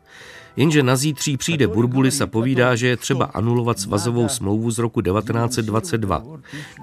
[0.57, 5.01] Jenže na zítří přijde Burbulis a povídá, že je třeba anulovat svazovou smlouvu z roku
[5.01, 6.23] 1922.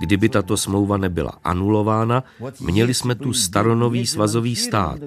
[0.00, 2.24] Kdyby tato smlouva nebyla anulována,
[2.60, 4.98] měli jsme tu staronový svazový stát,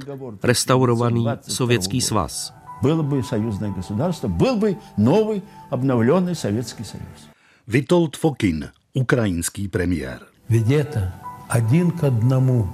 [0.43, 2.53] restaurovaný sovětský svaz.
[2.81, 7.29] Bylo by союзное государство, byl by nový obnovленный Sovětský союз.
[7.67, 10.19] Vitold Fokin, ukrajinský premiér.
[10.49, 11.11] Viděte,
[11.51, 12.69] один к одному.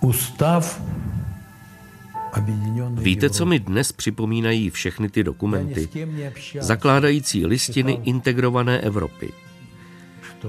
[0.00, 0.80] Устав
[2.92, 5.88] Víte, co mi dnes připomínají všechny ty dokumenty?
[6.60, 9.32] Zakládající listiny integrované Evropy.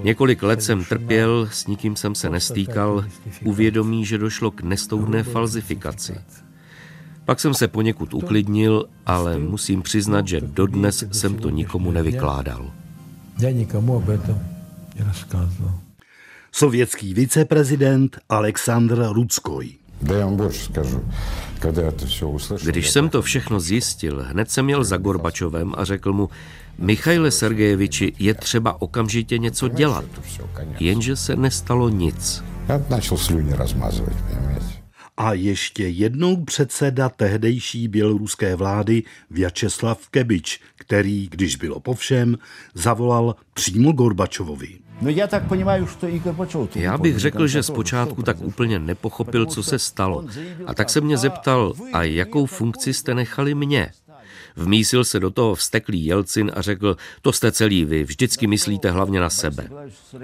[0.03, 3.05] Několik let jsem trpěl, s nikým jsem se nestýkal,
[3.43, 6.15] uvědomí, že došlo k nestoudné falzifikaci.
[7.25, 12.71] Pak jsem se poněkud uklidnil, ale musím přiznat, že dodnes jsem to nikomu nevykládal.
[13.39, 14.39] Já nikomu o tom
[14.99, 15.84] nerozkazoval
[16.56, 19.68] sovětský viceprezident Aleksandr Rudskoj.
[22.64, 26.28] Když jsem to všechno zjistil, hned jsem měl za Gorbačovem a řekl mu,
[26.78, 30.04] Michaile Sergejeviči, je třeba okamžitě něco dělat.
[30.80, 32.44] Jenže se nestalo nic.
[35.16, 42.38] A ještě jednou předseda tehdejší běloruské vlády Vyacheslav Kebič, který, když bylo po všem,
[42.74, 44.85] zavolal přímo Gorbačovovi.
[45.00, 46.76] No já tak ponímám, že i Gorbačov.
[46.76, 50.24] Já bych řekl, že zpočátku tak úplně nepochopil, co se stalo.
[50.66, 53.92] A tak se mě zeptal, a jakou funkci jste nechali mě?
[54.56, 59.20] Vmísil se do toho vsteklý Jelcin a řekl, to jste celý vy, vždycky myslíte hlavně
[59.20, 59.68] na sebe.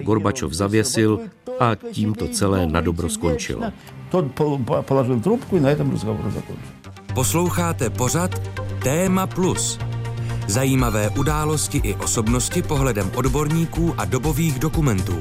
[0.02, 1.20] Gorbačov zavěsil
[1.60, 3.62] a tím to celé na dobro skončilo.
[4.10, 4.30] To
[4.80, 6.66] položil trubku a na tom rozhovoru zakončil.
[7.14, 8.42] Posloucháte pořad
[8.82, 9.78] Téma Plus–
[10.48, 15.16] Zajímavé události i osobnosti pohledem odborníků a dobových dokumentů.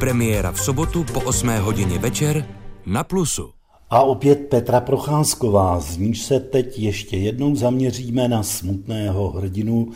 [0.00, 2.46] Premiéra v sobotu po 8 hodině večer
[2.86, 3.50] na Plusu.
[3.90, 9.88] A opět Petra Procházková, z níž se teď ještě jednou zaměříme na smutného hrdinu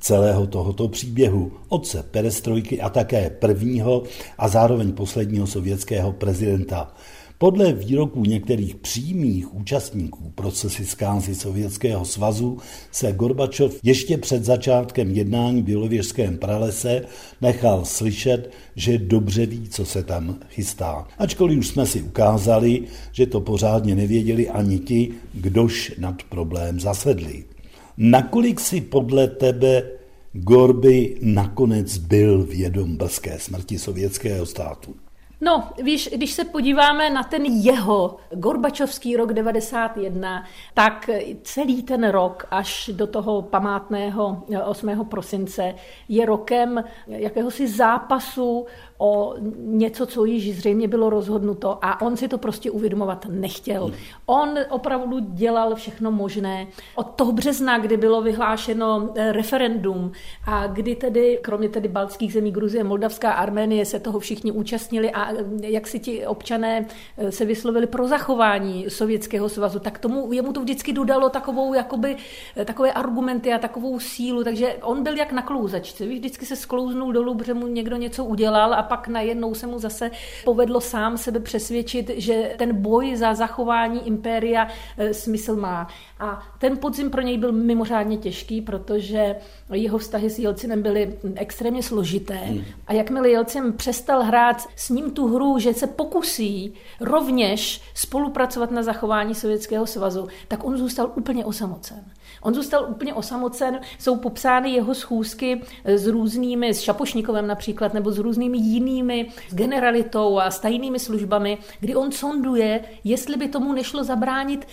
[0.00, 4.02] celého tohoto příběhu, otce perestrojky a také prvního
[4.38, 6.94] a zároveň posledního sovětského prezidenta.
[7.38, 12.58] Podle výroků některých přímých účastníků procesy zkázy Sovětského svazu
[12.92, 17.02] se Gorbačov ještě před začátkem jednání v Bělověžském pralese
[17.40, 21.06] nechal slyšet, že dobře ví, co se tam chystá.
[21.18, 27.44] Ačkoliv už jsme si ukázali, že to pořádně nevěděli ani ti, kdož nad problém zasedli.
[27.96, 29.82] Nakolik si podle tebe
[30.32, 34.94] Gorby nakonec byl vědom brzké smrti sovětského státu?
[35.40, 40.44] No, víš, když se podíváme na ten jeho Gorbačovský rok 91,
[40.74, 41.10] tak
[41.42, 45.04] celý ten rok až do toho památného 8.
[45.04, 45.74] prosince
[46.08, 48.66] je rokem jakéhosi zápasu
[48.98, 53.92] o něco, co již zřejmě bylo rozhodnuto a on si to prostě uvědomovat nechtěl.
[54.26, 56.66] On opravdu dělal všechno možné.
[56.94, 60.12] Od toho března, kdy bylo vyhlášeno eh, referendum
[60.46, 65.32] a kdy tedy, kromě tedy baltských zemí, Gruzie, Moldavská, Arménie se toho všichni účastnili a
[65.32, 66.86] eh, jak si ti občané
[67.18, 72.16] eh, se vyslovili pro zachování Sovětského svazu, tak tomu jemu to vždycky dodalo takovou, jakoby,
[72.64, 77.34] takové argumenty a takovou sílu, takže on byl jak na klouzačce, vždycky se sklouznul dolů,
[77.34, 80.10] protože mu někdo něco udělal a pak najednou se mu zase
[80.44, 84.68] povedlo sám sebe přesvědčit, že ten boj za zachování impéria
[84.98, 85.88] e, smysl má.
[86.20, 89.36] A ten podzim pro něj byl mimořádně těžký, protože
[89.72, 92.34] jeho vztahy s Jelcinem byly extrémně složité.
[92.34, 92.64] Hmm.
[92.86, 98.82] A jakmile Jelcin přestal hrát s ním tu hru, že se pokusí rovněž spolupracovat na
[98.82, 102.04] zachování Sovětského svazu, tak on zůstal úplně osamocen.
[102.46, 108.18] On zůstal úplně osamocen, jsou popsány jeho schůzky s různými, s Šapošnikovem například, nebo s
[108.18, 114.04] různými jinými, s generalitou a s tajnými službami, kdy on sonduje, jestli by tomu nešlo
[114.04, 114.66] zabránit,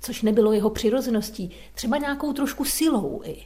[0.00, 3.36] což nebylo jeho přirozeností, třeba nějakou trošku silou i.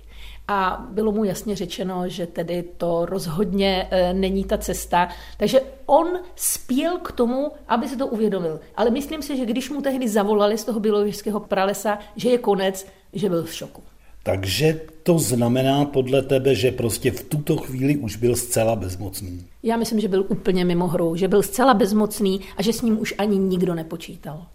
[0.49, 5.09] A bylo mu jasně řečeno, že tedy to rozhodně e, není ta cesta.
[5.37, 8.61] Takže on spěl k tomu, aby se to uvědomil.
[8.77, 12.87] Ale myslím si, že když mu tehdy zavolali z toho běloruského pralesa, že je konec,
[13.14, 13.83] že byl v šoku.
[14.22, 19.44] Takže to znamená podle tebe, že prostě v tuto chvíli už byl zcela bezmocný?
[19.62, 23.00] Já myslím, že byl úplně mimo hru, že byl zcela bezmocný a že s ním
[23.00, 24.46] už ani nikdo nepočítal.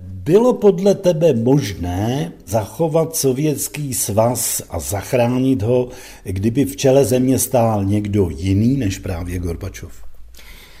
[0.00, 5.88] Bylo podle tebe možné zachovat sovětský svaz a zachránit ho,
[6.24, 10.07] kdyby v čele země stál někdo jiný než právě Gorbačov?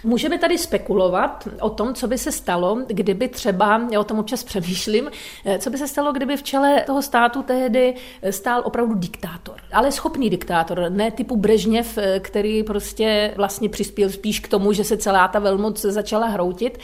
[0.08, 4.44] Můžeme tady spekulovat o tom, co by se stalo, kdyby třeba, já o tom občas
[4.44, 5.10] přemýšlím,
[5.44, 7.94] eh, co by se stalo, kdyby v čele toho státu tehdy
[8.30, 9.56] stál opravdu diktátor.
[9.72, 14.84] Ale schopný diktátor, ne typu Brežněv, eh, který prostě vlastně přispěl spíš k tomu, že
[14.84, 16.78] se celá ta velmoc začala hroutit,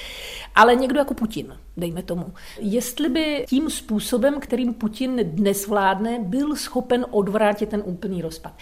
[0.54, 2.26] ale někdo jako Putin, dejme tomu.
[2.58, 8.52] Jestli by tím způsobem, kterým Putin dnes vládne, byl schopen odvrátit ten úplný rozpad.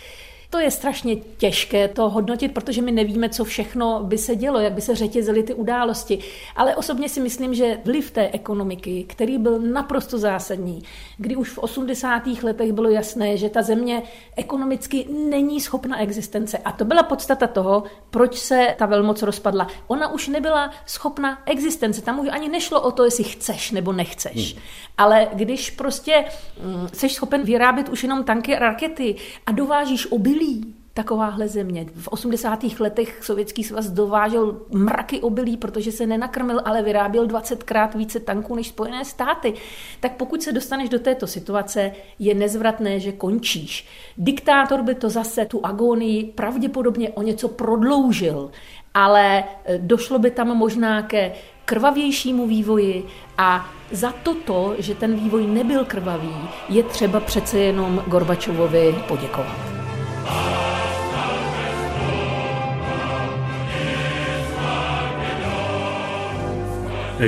[0.53, 4.73] To je strašně těžké to hodnotit, protože my nevíme, co všechno by se dělo, jak
[4.73, 6.19] by se řetězily ty události.
[6.57, 10.83] Ale osobně si myslím, že vliv té ekonomiky, který byl naprosto zásadní,
[11.17, 12.23] kdy už v 80.
[12.43, 14.03] letech bylo jasné, že ta země
[14.37, 16.59] ekonomicky není schopna existence.
[16.59, 19.69] A to byla podstata toho, proč se ta velmoc rozpadla.
[19.87, 22.03] Ona už nebyla schopna existence.
[22.03, 24.55] Tam už ani nešlo o to, jestli chceš nebo nechceš.
[24.55, 24.63] Hmm.
[24.99, 26.25] Ale když prostě
[26.63, 29.15] mm, jsi schopen vyrábět už jenom tanky a rakety
[29.47, 31.87] a dovážíš obilí, obilí takováhle země.
[31.95, 32.65] V 80.
[32.81, 38.69] letech Sovětský svaz dovážel mraky obilí, protože se nenakrmil, ale vyráběl 20krát více tanků než
[38.69, 39.55] Spojené státy.
[40.01, 43.89] Tak pokud se dostaneš do této situace, je nezvratné, že končíš.
[44.19, 48.51] Diktátor by to zase tu agonii pravděpodobně o něco prodloužil,
[48.95, 51.33] ale e, došlo by tam možná ke
[51.65, 53.07] krvavějšímu vývoji
[53.39, 56.37] a za toto, že ten vývoj nebyl krvavý,
[56.69, 59.82] je třeba přece jenom Gorbačovovi poděkovat.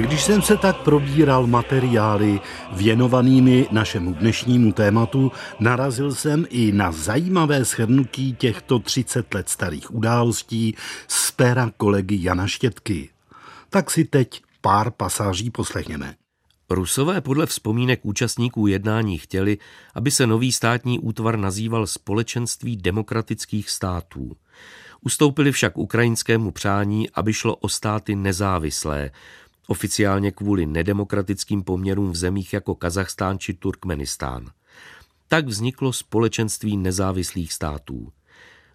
[0.01, 2.40] Když jsem se tak probíral materiály
[2.73, 10.77] věnovanými našemu dnešnímu tématu, narazil jsem i na zajímavé shrnutí těchto 30 let starých událostí
[11.09, 13.11] z pera kolegy Jana Štětky.
[13.71, 16.14] Tak si teď pár pasáží poslechněme.
[16.75, 19.59] Rusové podle vzpomínek účastníků jednání chtěli,
[19.95, 24.37] aby se nový státní útvar nazýval Společenství demokratických států.
[25.01, 29.11] Ustoupili však ukrajinskému přání, aby šlo o státy nezávislé,
[29.67, 34.51] oficiálně kvůli nedemokratickým poměrům v zemích jako Kazachstán či Turkmenistán.
[35.29, 38.13] Tak vzniklo Společenství nezávislých států.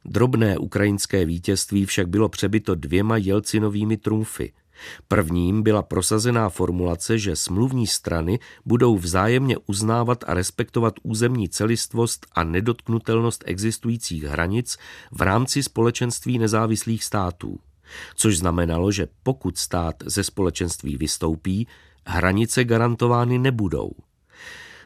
[0.05, 4.53] Drobné ukrajinské vítězství však bylo přebyto dvěma Jelcinovými trumfy–
[5.07, 12.43] Prvním byla prosazená formulace, že smluvní strany budou vzájemně uznávat a respektovat územní celistvost a
[12.43, 14.77] nedotknutelnost existujících hranic
[15.11, 17.59] v rámci společenství nezávislých států,
[18.15, 21.67] což znamenalo, že pokud stát ze společenství vystoupí,
[22.05, 23.91] hranice garantovány nebudou.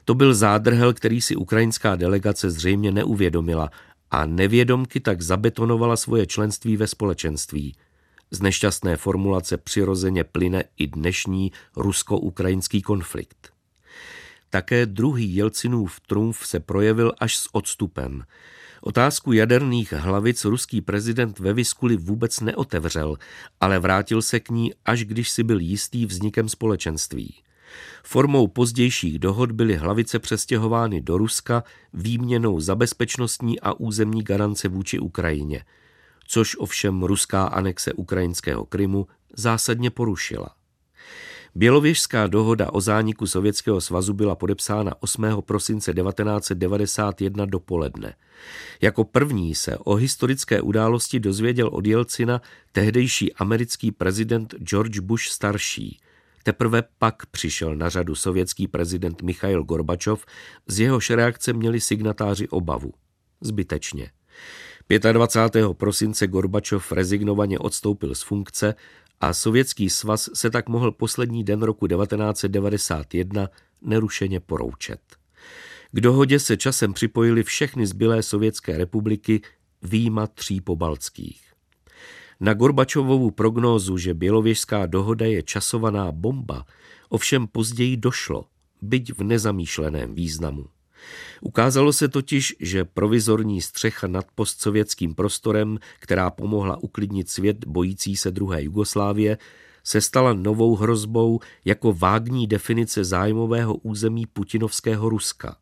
[0.06, 3.70] To byl zádrhel, který si ukrajinská delegace zřejmě neuvědomila
[4.12, 7.76] a nevědomky tak zabetonovala svoje členství ve společenství–
[8.34, 13.54] z nešťastné formulace přirozeně plyne i dnešní rusko-ukrajinský konflikt.
[14.50, 18.24] Také druhý Jelcinův trumf se projevil až s odstupem.
[18.82, 23.18] Otázku jaderných hlavic ruský prezident ve Vyskuli vůbec neotevřel,
[23.62, 27.36] ale vrátil se k ní, až když si byl jistý vznikem společenství.
[28.04, 31.64] Formou pozdějších dohod byly hlavice přestěhovány do Ruska
[31.94, 35.66] výměnou za bezpečnostní a územní garance vůči Ukrajině,
[36.34, 40.56] což ovšem ruská anexe ukrajinského Krymu zásadně porušila.
[41.56, 45.26] Bělověžská dohoda o zániku Sovětského svazu byla podepsána 8.
[45.42, 48.16] prosince 1991 dopoledne.
[48.82, 56.00] Jako první se o historické události dozvěděl od Jelcina tehdejší americký prezident George Bush starší.
[56.44, 60.26] Teprve pak přišel na řadu sovětský prezident Michail Gorbačov,
[60.68, 62.94] z jehož reakce měli signatáři obavu.
[63.42, 64.12] Zbytečně.
[64.90, 65.74] 25.
[65.74, 68.76] prosince Gorbačov rezignovaně odstoupil z funkce
[69.22, 73.50] a Sovětský svaz se tak mohl poslední den roku 1991
[73.82, 75.00] nerušeně poroučet.
[75.92, 79.42] K dohodě se časem připojily všechny zbylé sovětské republiky
[79.82, 81.42] výjima tří pobaltských.
[82.40, 86.66] Na Gorbačovovu prognózu, že bělověžská dohoda je časovaná bomba,
[87.10, 88.46] ovšem později došlo,
[88.82, 90.66] byť v nezamýšleném významu.
[91.42, 98.32] Ukázalo se totiž, že provizorní střecha nad postsovětským prostorem, která pomohla uklidnit svět bojící se
[98.32, 99.38] druhé Jugoslávie,
[99.84, 105.58] se stala novou hrozbou jako vágní definice zájmového území putinovského Ruska.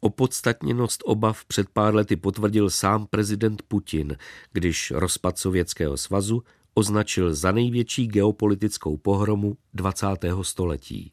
[0.00, 4.16] Opodstatněnost obav před pár lety potvrdil sám prezident Putin,
[4.52, 6.42] když rozpad Sovětského svazu
[6.74, 10.06] označil za největší geopolitickou pohromu 20.
[10.42, 11.12] století.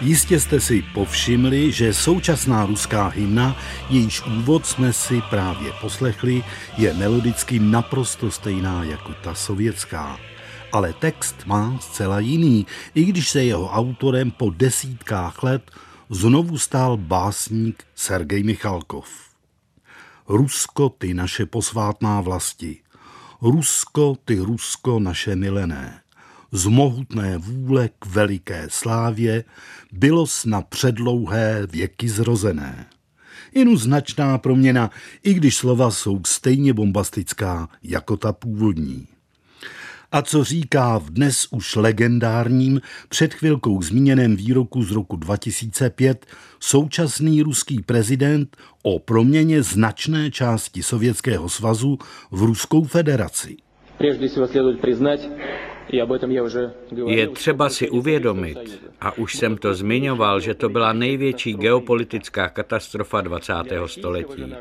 [0.00, 3.56] Jistě jste si povšimli, že současná ruská hymna,
[3.90, 6.44] jejíž úvod jsme si právě poslechli,
[6.76, 10.18] je melodicky naprosto stejná jako ta sovětská.
[10.72, 15.70] Ale text má zcela jiný, i když se jeho autorem po desítkách let
[16.10, 19.08] znovu stál básník Sergej Michalkov.
[20.28, 22.78] Rusko, ty naše posvátná vlasti.
[23.42, 26.00] Rusko, ty Rusko, naše milené
[26.52, 29.44] z mohutné vůle k veliké slávě
[29.91, 32.85] bylo snad předlouhé věky zrozené.
[33.55, 34.89] Jen značná proměna,
[35.23, 39.07] i když slova jsou stejně bombastická jako ta původní.
[40.11, 46.25] A co říká v dnes už legendárním, před chvilkou zmíněném výroku z roku 2005
[46.59, 51.97] současný ruský prezident o proměně značné části Sovětského svazu
[52.31, 53.57] v Ruskou federaci.
[53.97, 55.29] Прежде всего следует признать,
[57.06, 63.20] je třeba si uvědomit, a už jsem to zmiňoval, že to byla největší geopolitická katastrofa
[63.20, 63.52] 20.
[63.86, 64.54] století.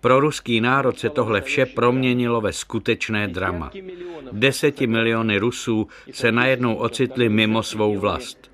[0.00, 3.70] Pro ruský národ se tohle vše proměnilo ve skutečné drama.
[4.32, 8.50] Deseti miliony Rusů se najednou ocitli mimo svou vlast.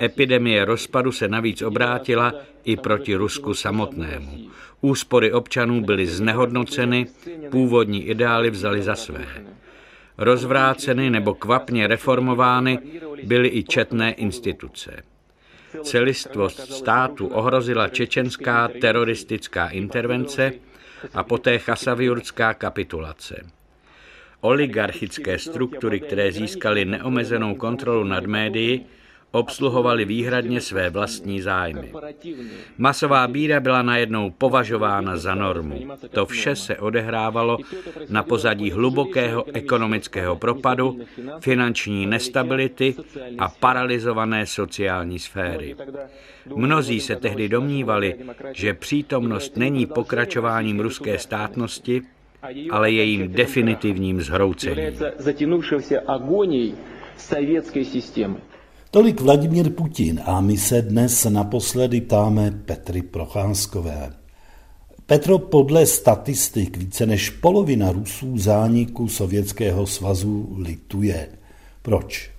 [0.00, 2.34] Epidemie rozpadu se navíc obrátila
[2.64, 4.48] i proti Rusku samotnému.
[4.80, 7.06] Úspory občanů byly znehodnoceny,
[7.50, 9.26] původní ideály vzali za své
[10.18, 12.78] rozvráceny nebo kvapně reformovány
[13.22, 15.02] byly i četné instituce.
[15.82, 20.52] Celistvost státu ohrozila čečenská teroristická intervence
[21.14, 23.46] a poté chasaviurská kapitulace.
[24.40, 28.86] Oligarchické struktury, které získaly neomezenou kontrolu nad médií,
[29.30, 31.92] obsluhovali výhradně své vlastní zájmy.
[32.78, 35.88] Masová bíra byla najednou považována za normu.
[36.10, 37.58] To vše se odehrávalo
[38.08, 41.00] na pozadí hlubokého ekonomického propadu,
[41.40, 42.94] finanční nestability
[43.38, 45.76] a paralizované sociální sféry.
[46.54, 48.14] Mnozí se tehdy domnívali,
[48.52, 52.02] že přítomnost není pokračováním ruské státnosti,
[52.70, 54.94] ale jejím definitivním zhroucením.
[57.16, 58.36] sovětské systémy.
[58.90, 64.12] Tolik Vladimír Putin a my se dnes naposledy ptáme Petry Procházkové.
[65.06, 71.28] Petro, podle statistik více než polovina Rusů zániku Sovětského svazu lituje.
[71.82, 72.30] Proč?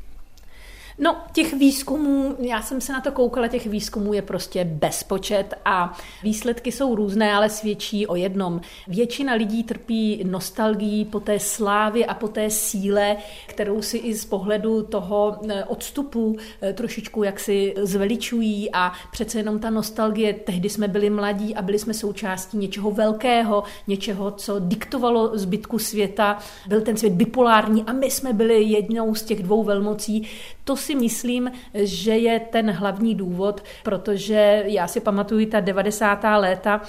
[1.02, 5.98] No, těch výzkumů, já jsem se na to koukala, těch výzkumů je prostě bezpočet a
[6.24, 8.62] výsledky jsou různé, ale svědčí o jednom.
[8.88, 14.26] Většina lidí trpí nostalgií po té slávě a po té síle, kterou si i z
[14.26, 20.88] pohledu toho eh, odstupu eh, trošičku jaksi zveličují a přece jenom ta nostalgie, tehdy jsme
[20.88, 26.38] byli mladí a byli jsme součástí něčeho velkého, něčeho, co diktovalo zbytku světa.
[26.68, 30.28] Byl ten svět bipolární a my jsme byli jednou z těch dvou velmocí.
[30.70, 36.20] To si myslím, že je ten hlavní důvod, protože já si pamatuju ta 90.
[36.38, 36.82] léta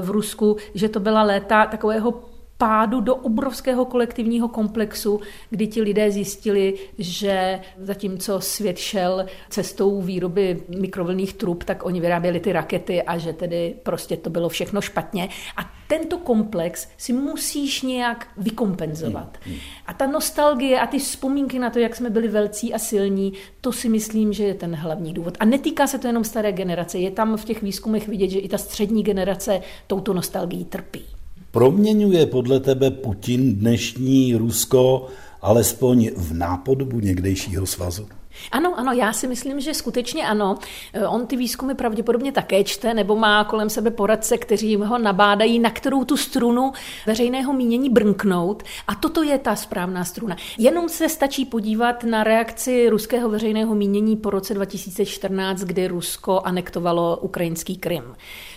[0.00, 2.22] v Rusku, že to byla léta takového
[2.58, 10.62] pádu do obrovského kolektivního komplexu, kdy ti lidé zjistili, že zatímco svět šel cestou výroby
[10.68, 15.28] mikrovlných trub, tak oni vyráběli ty rakety a že tedy prostě to bylo všechno špatně.
[15.56, 19.38] A tento komplex si musíš nějak vykompenzovat.
[19.42, 19.62] Hmm, hmm.
[19.86, 23.72] A ta nostalgie a ty vzpomínky na to, jak jsme byli velcí a silní, to
[23.72, 25.36] si myslím, že je ten hlavní důvod.
[25.40, 26.98] A netýká se to jenom staré generace.
[26.98, 31.17] Je tam v těch výzkumech vidět, že i ta střední generace touto nostalgií trpí.
[31.50, 35.06] Proměňuje podle tebe Putin dnešní Rusko
[35.42, 38.08] alespoň v nápodobu někdejšího svazu?
[38.52, 40.58] Ano, ano, já si myslím, že skutečně ano.
[40.92, 45.58] Eh, on ty výzkumy pravděpodobně také čte, nebo má kolem sebe poradce, kteří ho nabádají,
[45.58, 46.72] na kterou tu strunu
[47.06, 48.62] veřejného mínění brnknout.
[48.88, 50.36] A toto je ta správná struna.
[50.58, 57.16] Jenom se stačí podívat na reakci ruského veřejného mínění po roce 2014, kdy Rusko anektovalo
[57.16, 58.14] ukrajinský Krym.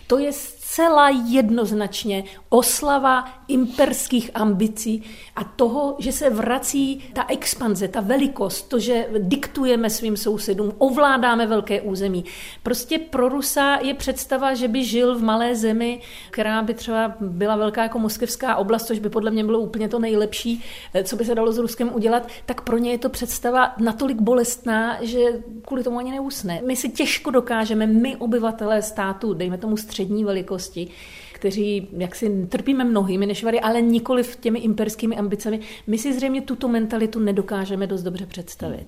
[0.08, 0.32] To je
[0.72, 5.04] zcela jednoznačně oslava imperských ambicí
[5.36, 11.48] a toho, že se vrací ta expanze, ta velikost, to, že diktujeme svým sousedům, ovládáme
[11.48, 12.26] velké území.
[12.64, 17.56] Prostě pro Rusa je představa, že by žil v malé zemi, která by třeba byla
[17.56, 20.64] velká jako moskevská oblast, což by podle mě bylo úplně to nejlepší,
[21.04, 24.98] co by se dalo s Ruskem udělat, tak pro ně je to představa natolik bolestná,
[25.02, 25.20] že
[25.66, 26.62] kvůli tomu ani neusne.
[26.66, 30.26] My si těžko dokážeme, my obyvatelé státu, dejme tomu střední
[30.62, 30.88] velikosti,
[31.34, 35.60] kteří jaksi trpíme mnohými nešvary, ale nikoli v těmi imperskými ambicemi.
[35.88, 38.88] My si zřejmě tuto mentalitu nedokážeme dost dobře představit.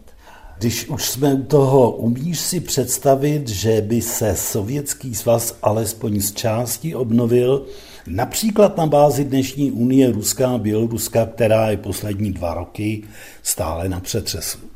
[0.58, 6.34] Když už jsme u toho, umíš si představit, že by se Sovětský svaz alespoň z
[6.34, 7.66] části obnovil,
[8.08, 13.04] například na bázi dnešní unie Ruská a Běloruska, která je poslední dva roky
[13.44, 14.73] stále na přetřesu?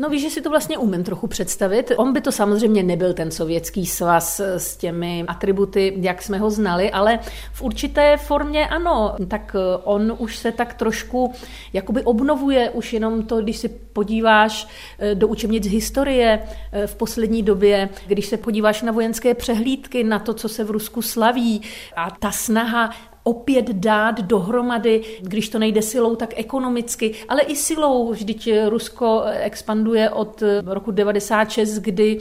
[0.00, 1.92] No víš, že si to vlastně umím trochu představit.
[1.96, 6.90] On by to samozřejmě nebyl ten sovětský svaz s těmi atributy, jak jsme ho znali,
[6.90, 7.18] ale
[7.52, 9.16] v určité formě ano.
[9.28, 11.32] Tak eh, on už se tak trošku
[11.72, 16.42] jakoby obnovuje, už jenom to, když si podíváš eh, do učebnic historie
[16.72, 20.70] eh, v poslední době, když se podíváš na vojenské přehlídky, na to, co se v
[20.70, 21.62] Rusku slaví
[21.96, 22.90] a ta snaha
[23.22, 28.12] opět dát dohromady, když to nejde silou, tak ekonomicky, ale i silou.
[28.12, 32.18] Vždyť Rusko expanduje od roku 96, kdy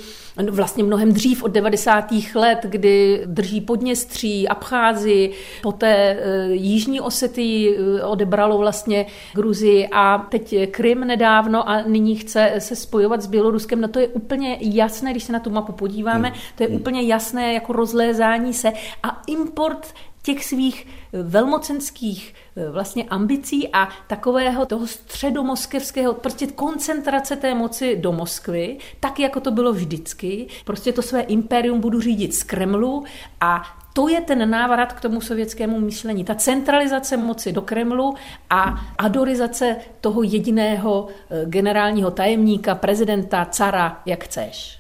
[0.49, 2.05] vlastně mnohem dřív od 90.
[2.35, 5.31] let, kdy drží Podněstří, Abcházi,
[5.61, 12.53] poté eh, Jižní Osety eh, odebralo vlastně Gruzii a teď Krym nedávno a nyní chce
[12.57, 13.81] se spojovat s Běloruskem.
[13.81, 16.37] No to je úplně jasné, když se na tu mapu podíváme, hmm.
[16.55, 16.77] to je hmm.
[16.77, 18.71] úplně jasné jako rozlézání se
[19.03, 19.93] a import
[20.33, 27.95] těch svých eh, velmocenských eh, vlastně ambicí a takového toho středomoskevského, prostě koncentrace té moci
[27.95, 30.47] do Moskvy, tak jako to bylo vždycky.
[30.65, 33.03] Prostě to své impérium budu řídit z Kremlu
[33.41, 33.63] a
[33.93, 36.23] to je ten návrat k tomu sovětskému myšlení.
[36.23, 38.15] Ta centralizace moci do Kremlu
[38.49, 38.61] a
[38.97, 44.79] adorizace toho jediného eh, generálního tajemníka, prezidenta, cara, jak chceš.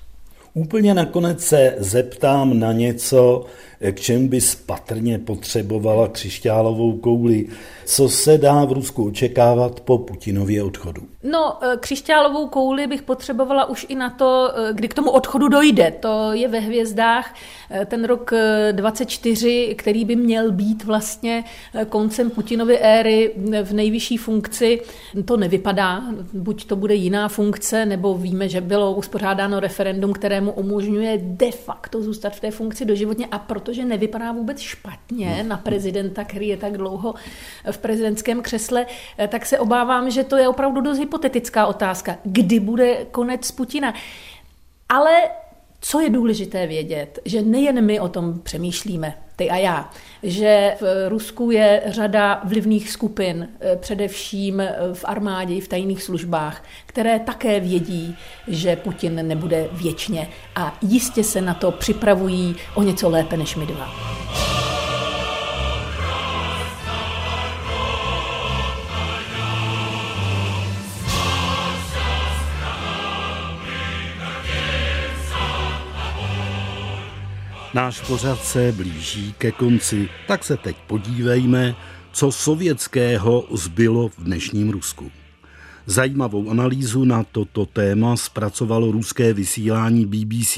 [0.53, 3.45] Úplně nakonec se zeptám na něco,
[3.91, 7.47] k čemu by patrně potřebovala křišťálovou kouli.
[7.85, 11.01] Co se dá v Rusku očekávat po Putinově odchodu?
[11.23, 15.47] No, e, křišťálovou kouli bych potřebovala už i na to, e, kdy k tomu odchodu
[15.47, 15.93] dojde.
[15.99, 17.35] To je ve hvězdách
[17.71, 18.31] e, ten rok
[18.71, 21.43] 24, který by měl být vlastně
[21.89, 24.81] koncem Putinovy éry v nejvyšší funkci.
[25.25, 26.03] To nevypadá.
[26.33, 32.01] Buď to bude jiná funkce, nebo víme, že bylo uspořádáno referendum, kterému umožňuje de facto
[32.01, 36.77] zůstat v té funkci doživotně a protože nevypadá vůbec špatně na prezidenta, který je tak
[36.77, 37.13] dlouho
[37.71, 38.85] v prezidentském křesle,
[39.27, 42.17] tak se obávám, že to je opravdu dost hypotetická otázka.
[42.23, 43.93] Kdy bude konec Putina?
[44.89, 45.11] Ale
[45.81, 49.89] co je důležité vědět, že nejen my o tom přemýšlíme, ty a já,
[50.23, 54.63] že v Rusku je řada vlivných skupin, eh, především
[54.93, 58.15] v armádě i v tajných službách, které také vědí,
[58.47, 63.65] že Putin nebude věčně a jistě se na to připravují o něco lépe než my
[63.65, 63.89] dva.
[77.73, 81.75] Náš pořad se blíží ke konci, tak se teď podívejme,
[82.11, 85.11] co sovětského zbylo v dnešním Rusku.
[85.85, 90.57] Zajímavou analýzu na toto téma zpracovalo ruské vysílání BBC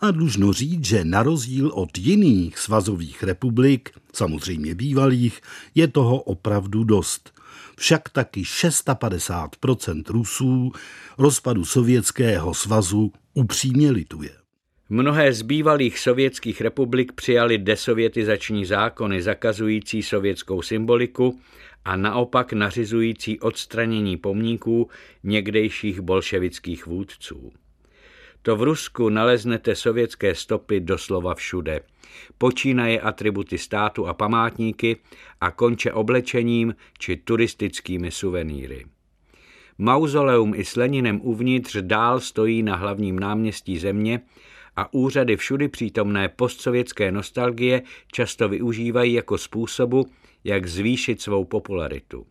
[0.00, 5.40] a dlužno říct, že na rozdíl od jiných svazových republik, samozřejmě bývalých,
[5.74, 7.32] je toho opravdu dost.
[7.76, 10.72] Však taky 650% Rusů
[11.18, 14.41] rozpadu Sovětského svazu upřímně lituje.
[14.94, 21.40] Mnohé z bývalých sovětských republik přijali desovětizační zákony zakazující sovětskou symboliku
[21.84, 24.90] a naopak nařizující odstranění pomníků
[25.22, 27.52] někdejších bolševických vůdců.
[28.42, 31.80] To v Rusku naleznete sovětské stopy doslova všude.
[32.38, 34.96] Počínaje atributy státu a památníky
[35.40, 38.84] a konče oblečením či turistickými suvenýry.
[39.78, 44.20] Mauzoleum i s Leninem uvnitř dál stojí na hlavním náměstí země
[44.76, 50.06] a úřady všudy přítomné postsovětské nostalgie často využívají jako způsobu,
[50.44, 52.26] jak zvýšit svou popularitu.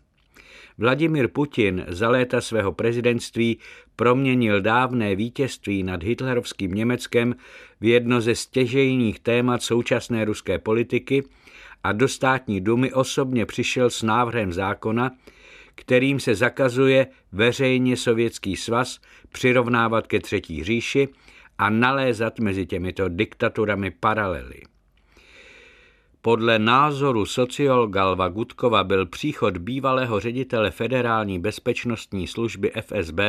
[0.78, 3.58] Vladimir Putin za léta svého prezidentství
[3.96, 7.36] proměnil dávné vítězství nad hitlerovským Německem
[7.82, 11.24] v jedno ze stěžejních témat současné ruské politiky
[11.84, 15.12] a do státní dumy osobně přišel s návrhem zákona,
[15.76, 19.00] kterým se zakazuje veřejně sovětský svaz
[19.32, 21.08] přirovnávat ke třetí říši
[21.62, 24.62] a nalézat mezi těmito diktaturami paralely.
[26.22, 33.20] Podle názoru sociologa Lva Gutkova byl příchod bývalého ředitele federální bezpečnostní služby FSB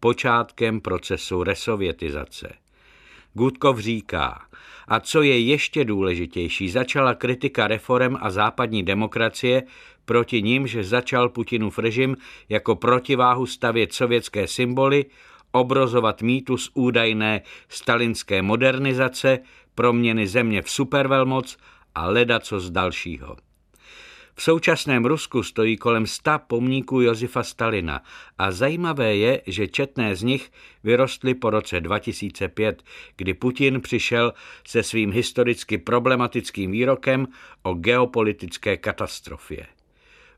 [0.00, 2.52] počátkem procesu resovětizace.
[3.34, 4.40] Gutkov říká,
[4.88, 9.62] a co je ještě důležitější, začala kritika reform a západní demokracie,
[10.04, 12.16] proti nímž začal Putinův režim
[12.48, 15.04] jako protiváhu stavět sovětské symboly,
[15.60, 19.38] obrozovat mýtus údajné stalinské modernizace,
[19.74, 21.56] proměny země v supervelmoc
[21.94, 23.36] a leda co z dalšího.
[24.38, 28.02] V současném Rusku stojí kolem sta pomníků Josefa Stalina
[28.38, 30.52] a zajímavé je, že četné z nich
[30.84, 32.82] vyrostly po roce 2005,
[33.16, 34.32] kdy Putin přišel
[34.68, 37.26] se svým historicky problematickým výrokem
[37.62, 39.66] o geopolitické katastrofě.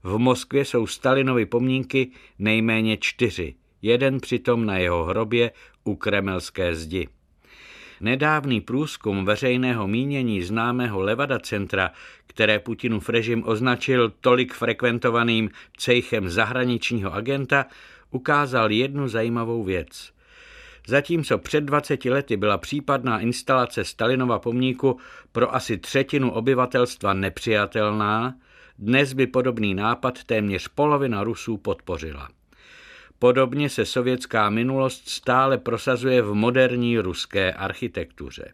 [0.02, 5.50] V Moskvě jsou Stalinovy pomníky nejméně čtyři, jeden přitom na jeho hrobě
[5.84, 7.08] u kremelské zdi.
[8.00, 11.90] Nedávný průzkum veřejného mínění známého Levada centra,
[12.26, 17.66] které Putinův režim označil tolik frekventovaným cejchem zahraničního agenta,
[18.10, 20.12] ukázal jednu zajímavou věc.
[20.86, 24.98] Zatímco před 20 lety byla případná instalace Stalinova pomníku
[25.32, 28.34] pro asi třetinu obyvatelstva nepřijatelná,
[28.78, 32.28] dnes by podobný nápad téměř polovina Rusů podpořila.
[33.18, 38.52] Podobně se sovětská minulost stále prosazuje v moderní ruské architektuře.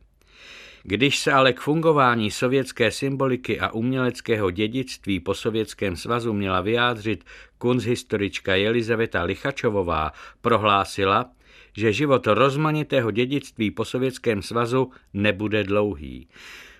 [0.82, 7.24] Když se ale k fungování sovětské symboliky a uměleckého dědictví po Sovětském svazu měla vyjádřit
[7.58, 11.30] kunsthistorička Jelizaveta Lichačovová, prohlásila,
[11.76, 16.28] že život rozmanitého dědictví po Sovětském svazu nebude dlouhý.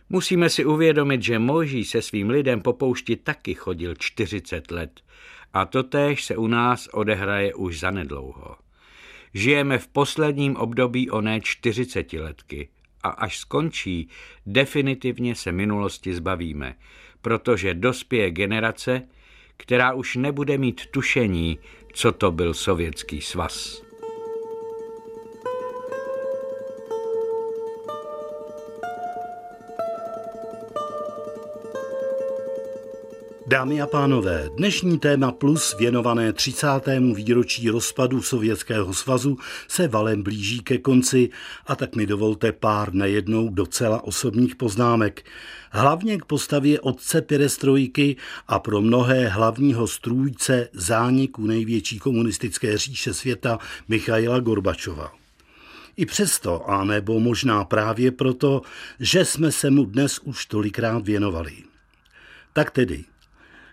[0.09, 5.01] Musíme si uvědomit, že Mojží se svým lidem po poušti taky chodil 40 let.
[5.55, 8.57] A totéž se u nás odehraje už zanedlouho.
[9.35, 12.69] Žijeme v posledním období oné čtyřicetiletky
[13.03, 14.09] a až skončí,
[14.47, 16.75] definitivně se minulosti zbavíme,
[17.23, 19.03] protože dospěje generace,
[19.57, 21.59] která už nebude mít tušení,
[21.93, 23.83] co to byl Sovětský svaz.
[33.47, 36.67] Dámy a pánové, dnešní téma plus věnované 30.
[37.15, 39.39] výročí rozpadu Sovětského svazu
[39.69, 41.31] se valem blíží ke konci
[41.67, 45.25] a tak mi dovolte pár nejednou docela osobních poznámek.
[45.71, 48.17] Hlavně k postavě otce perestrojky
[48.49, 55.13] a pro mnohé hlavního strůjce zániku největší komunistické říše světa Michaila Gorbačova.
[55.97, 58.63] I přesto, a nebo možná právě proto,
[59.01, 61.53] že jsme se mu dnes už tolikrát věnovali.
[62.53, 63.05] Tak tedy,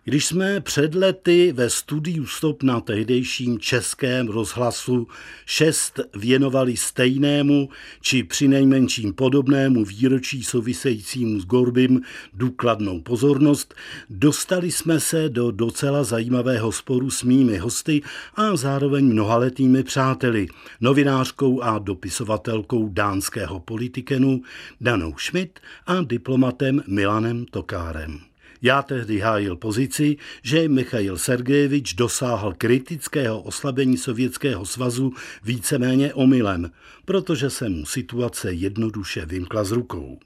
[0.03, 5.07] když jsme před lety ve studiu Stop na tehdejším českém rozhlasu
[5.45, 7.69] 6 věnovali stejnému
[8.01, 12.01] či přinejmenším podobnému výročí souvisejícímu s Gorbim
[12.33, 13.75] důkladnou pozornost,
[14.09, 18.01] dostali jsme se do docela zajímavého sporu s mými hosty
[18.35, 20.47] a zároveň mnohaletými přáteli,
[20.81, 24.41] novinářkou a dopisovatelkou dánského politikenu
[24.81, 28.30] Danou Schmidt a diplomatem Milanem Tokárem.
[28.61, 36.71] Já tehdy hájil pozici, že Michail Sergejevič dosáhl kritického oslabení Sovětského svazu víceméně omylem,
[37.05, 40.19] protože se mu situace jednoduše vymkla z rukou.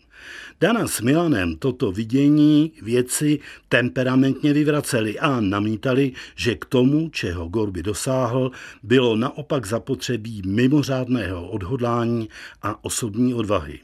[0.62, 7.84] Dana s Milanem toto vidění věci temperamentně vyvraceli a namítali, že k tomu, čeho Gorby
[7.84, 8.52] dosáhl,
[8.84, 12.30] bylo naopak zapotřebí mimořádného odhodlání
[12.62, 13.80] a osobní odvahy.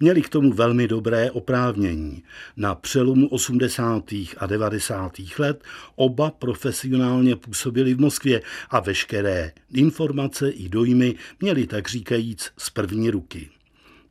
[0.00, 2.22] Měli k tomu velmi dobré oprávnění.
[2.56, 4.04] Na přelomu 80.
[4.36, 5.12] a 90.
[5.38, 5.64] let
[5.96, 13.10] oba profesionálně působili v Moskvě a veškeré informace i dojmy měli tak říkajíc z první
[13.10, 13.55] ruky.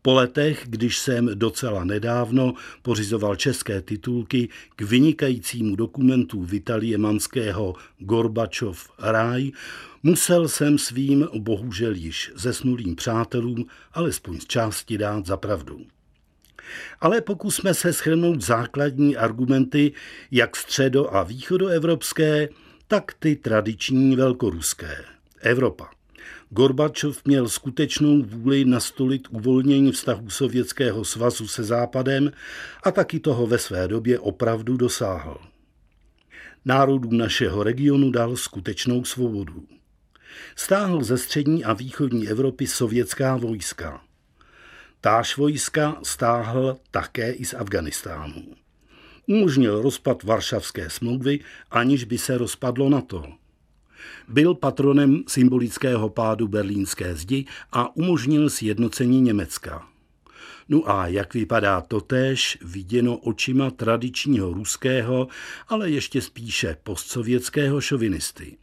[0.06, 8.90] Po letech, když jsem docela nedávno pořizoval české titulky k vynikajícímu dokumentu Vitalie Manského Gorbačov
[9.00, 9.52] Raj,
[10.04, 15.82] musel jsem svým bohužel již zesnulým přátelům alespoň z části dát za pravdu.
[17.02, 19.92] Ale pokusme se schrnout základní argumenty,
[20.32, 22.50] jak středo- a východoevropské,
[22.88, 25.06] tak ty tradiční velkoruské.
[25.42, 25.90] Evropa.
[26.56, 32.32] Gorbačov měl skutečnou vůli nastolit uvolnění vztahů Sovětského svazu se Západem
[32.84, 35.38] a taky toho ve své době opravdu dosáhl.
[36.66, 39.68] Národům našeho regionu dal skutečnou svobodu.
[40.56, 44.02] Stáhl ze střední a východní Evropy sovětská vojska.
[45.02, 48.44] Táž vojska stáhl také i z Afganistánu.
[49.28, 51.40] Umožnil rozpad Varšavské smlouvy,
[51.72, 53.26] aniž by se rozpadlo NATO.
[54.28, 59.88] Byl patronem symbolického pádu berlínské zdi a umožnil sjednocení Německa.
[60.70, 65.28] No a jak vypadá totéž viděno očima tradičního ruského,
[65.68, 68.58] ale ještě spíše postsovětského šovinisty.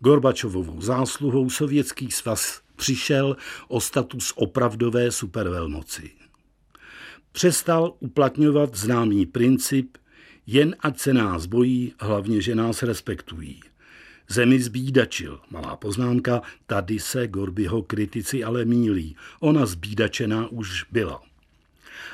[0.00, 3.36] Gorbačovovou zásluhou sovětský svaz přišel
[3.68, 6.10] o status opravdové supervelmoci.
[7.32, 9.96] Přestal uplatňovat známý princip
[10.46, 13.60] jen ať se nás bojí, hlavně, že nás respektují.
[14.28, 15.40] Zemi zbídačil.
[15.50, 19.16] Malá poznámka, tady se Gorbyho kritici ale mílí.
[19.40, 21.22] Ona zbídačená už byla.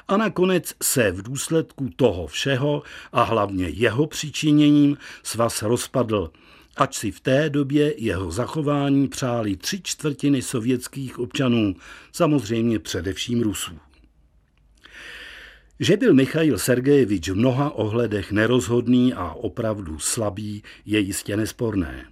[0.08, 2.82] A nakonec se v důsledku toho všeho
[3.12, 6.30] a hlavně jeho přičiněním svaz rozpadl,
[6.76, 11.76] ač si v té době jeho zachování přáli tři čtvrtiny sovětských občanů,
[12.12, 13.72] samozřejmě především Rusů.
[15.80, 22.06] Že byl Michail Sergejevič v mnoha ohledech nerozhodný a opravdu slabý, je jistě nesporné.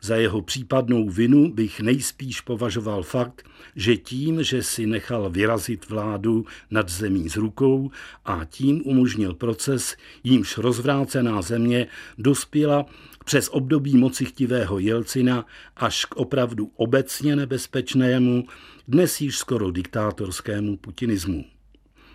[0.00, 3.42] Za jeho případnou vinu bych nejspíš považoval fakt,
[3.76, 7.90] že tím, že si nechal vyrazit vládu nad zemí z rukou
[8.24, 11.86] a tím umožnil proces, jímž rozvrácená země
[12.18, 12.86] dospěla
[13.24, 18.44] přes období mocichtivého Jelcina až k opravdu obecně nebezpečnému,
[18.88, 21.51] dnes již skoro diktátorskému putinismu.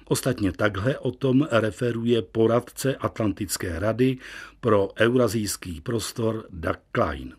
[0.08, 4.18] Ostatně takhle o tom referuje poradce Atlantické rady
[4.60, 7.34] pro eurazijský prostor Doug Klein.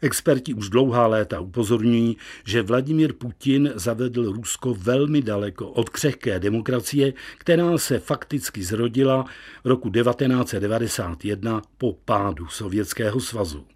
[0.00, 7.12] Experti už dlouhá léta upozorňují, že Vladimír Putin zavedl Rusko velmi daleko od křehké demokracie,
[7.38, 9.24] která se fakticky zrodila
[9.64, 13.66] v roku 1991 po pádu Sovětského svazu.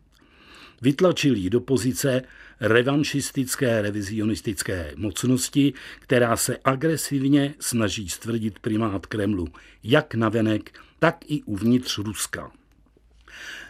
[0.82, 2.22] Vytlačil ji do pozice
[2.60, 9.48] revanšistické revizionistické mocnosti, která se agresivně snaží stvrdit primát Kremlu
[9.82, 12.50] jak navenek, tak i uvnitř Ruska.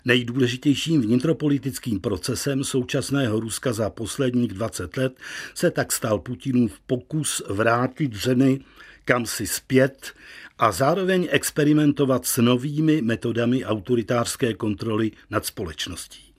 [0.05, 5.21] Nejdůležitějším vnitropolitickým procesem současného Ruska za posledních 20 let
[5.55, 8.61] se tak stal Putinův pokus vrátit zemi
[9.05, 10.13] kam si zpět
[10.59, 16.34] a zároveň experimentovat s novými metodami autoritářské kontroly nad společností.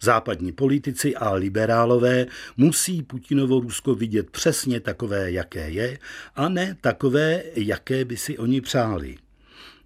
[0.00, 2.26] Západní politici a liberálové
[2.56, 5.98] musí Putinovo Rusko vidět přesně takové, jaké je,
[6.36, 9.16] a ne takové, jaké by si oni přáli.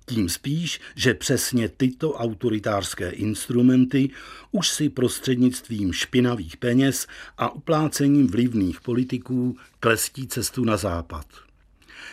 [0.08, 4.10] Tím spíš, že přesně tyto autoritářské instrumenty
[4.52, 7.06] už si prostřednictvím špinavých peněz
[7.38, 11.26] a uplácením vlivných politiků klestí cestu na západ.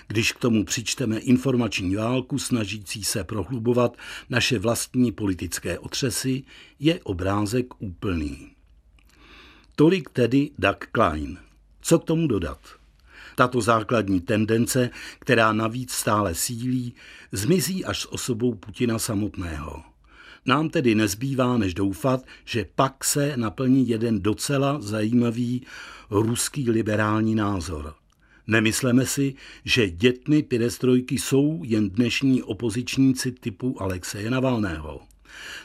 [0.08, 3.98] Když k tomu přičteme informační válku snažící se prohlubovat
[4.30, 6.44] naše vlastní politické otřesy,
[6.80, 8.52] je obrázek úplný.
[9.76, 11.38] Tolik tedy Doug Klein.
[11.82, 12.60] Co k tomu dodat?
[13.36, 16.94] Tato základní tendence, která navíc stále sílí,
[17.32, 19.84] zmizí až s osobou Putina samotného.
[20.46, 25.66] Nám tedy nezbývá, než doufat, že pak se naplní jeden docela zajímavý
[26.10, 27.96] ruský liberální názor.
[28.48, 29.34] Nemysleme si,
[29.66, 35.02] že dětmi pirestrojky jsou jen dnešní opozičníci typu Alexeje Navalného.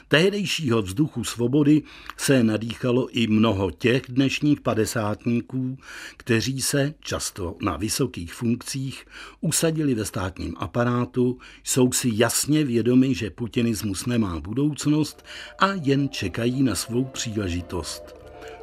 [0.07, 1.81] Tehdejšího vzduchu svobody
[2.17, 5.77] se nadýchalo i mnoho těch dnešních padesátníků,
[6.17, 9.05] kteří se často na vysokých funkcích
[9.41, 15.25] usadili ve státním aparátu, jsou si jasně vědomi, že putinismus nemá budoucnost
[15.59, 18.15] a jen čekají na svou příležitost.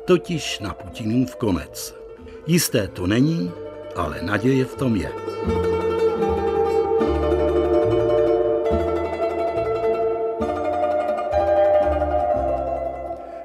[0.06, 1.94] Totiž na Putinův konec.
[2.46, 3.50] Jisté to není,
[3.96, 5.12] ale naděje v tom je.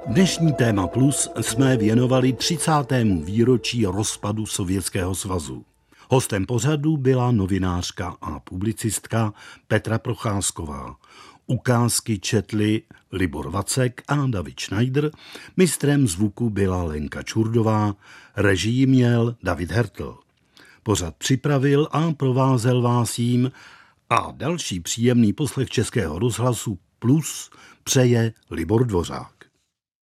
[0.07, 2.71] Dnešní téma plus jsme věnovali 30.
[3.23, 5.65] výročí rozpadu Sovětského svazu.
[6.09, 9.33] Hostem pořadu byla novinářka a publicistka
[9.67, 10.95] Petra Procházková.
[11.47, 12.81] Ukázky četli
[13.11, 15.11] Libor Vacek a David Schneider,
[15.57, 17.95] mistrem zvuku byla Lenka Čurdová,
[18.35, 20.17] režii měl David Hertl.
[20.83, 23.51] Pořad připravil a provázel vás jím
[24.09, 27.49] a další příjemný poslech Českého rozhlasu Plus
[27.83, 29.40] přeje Libor Dvořák.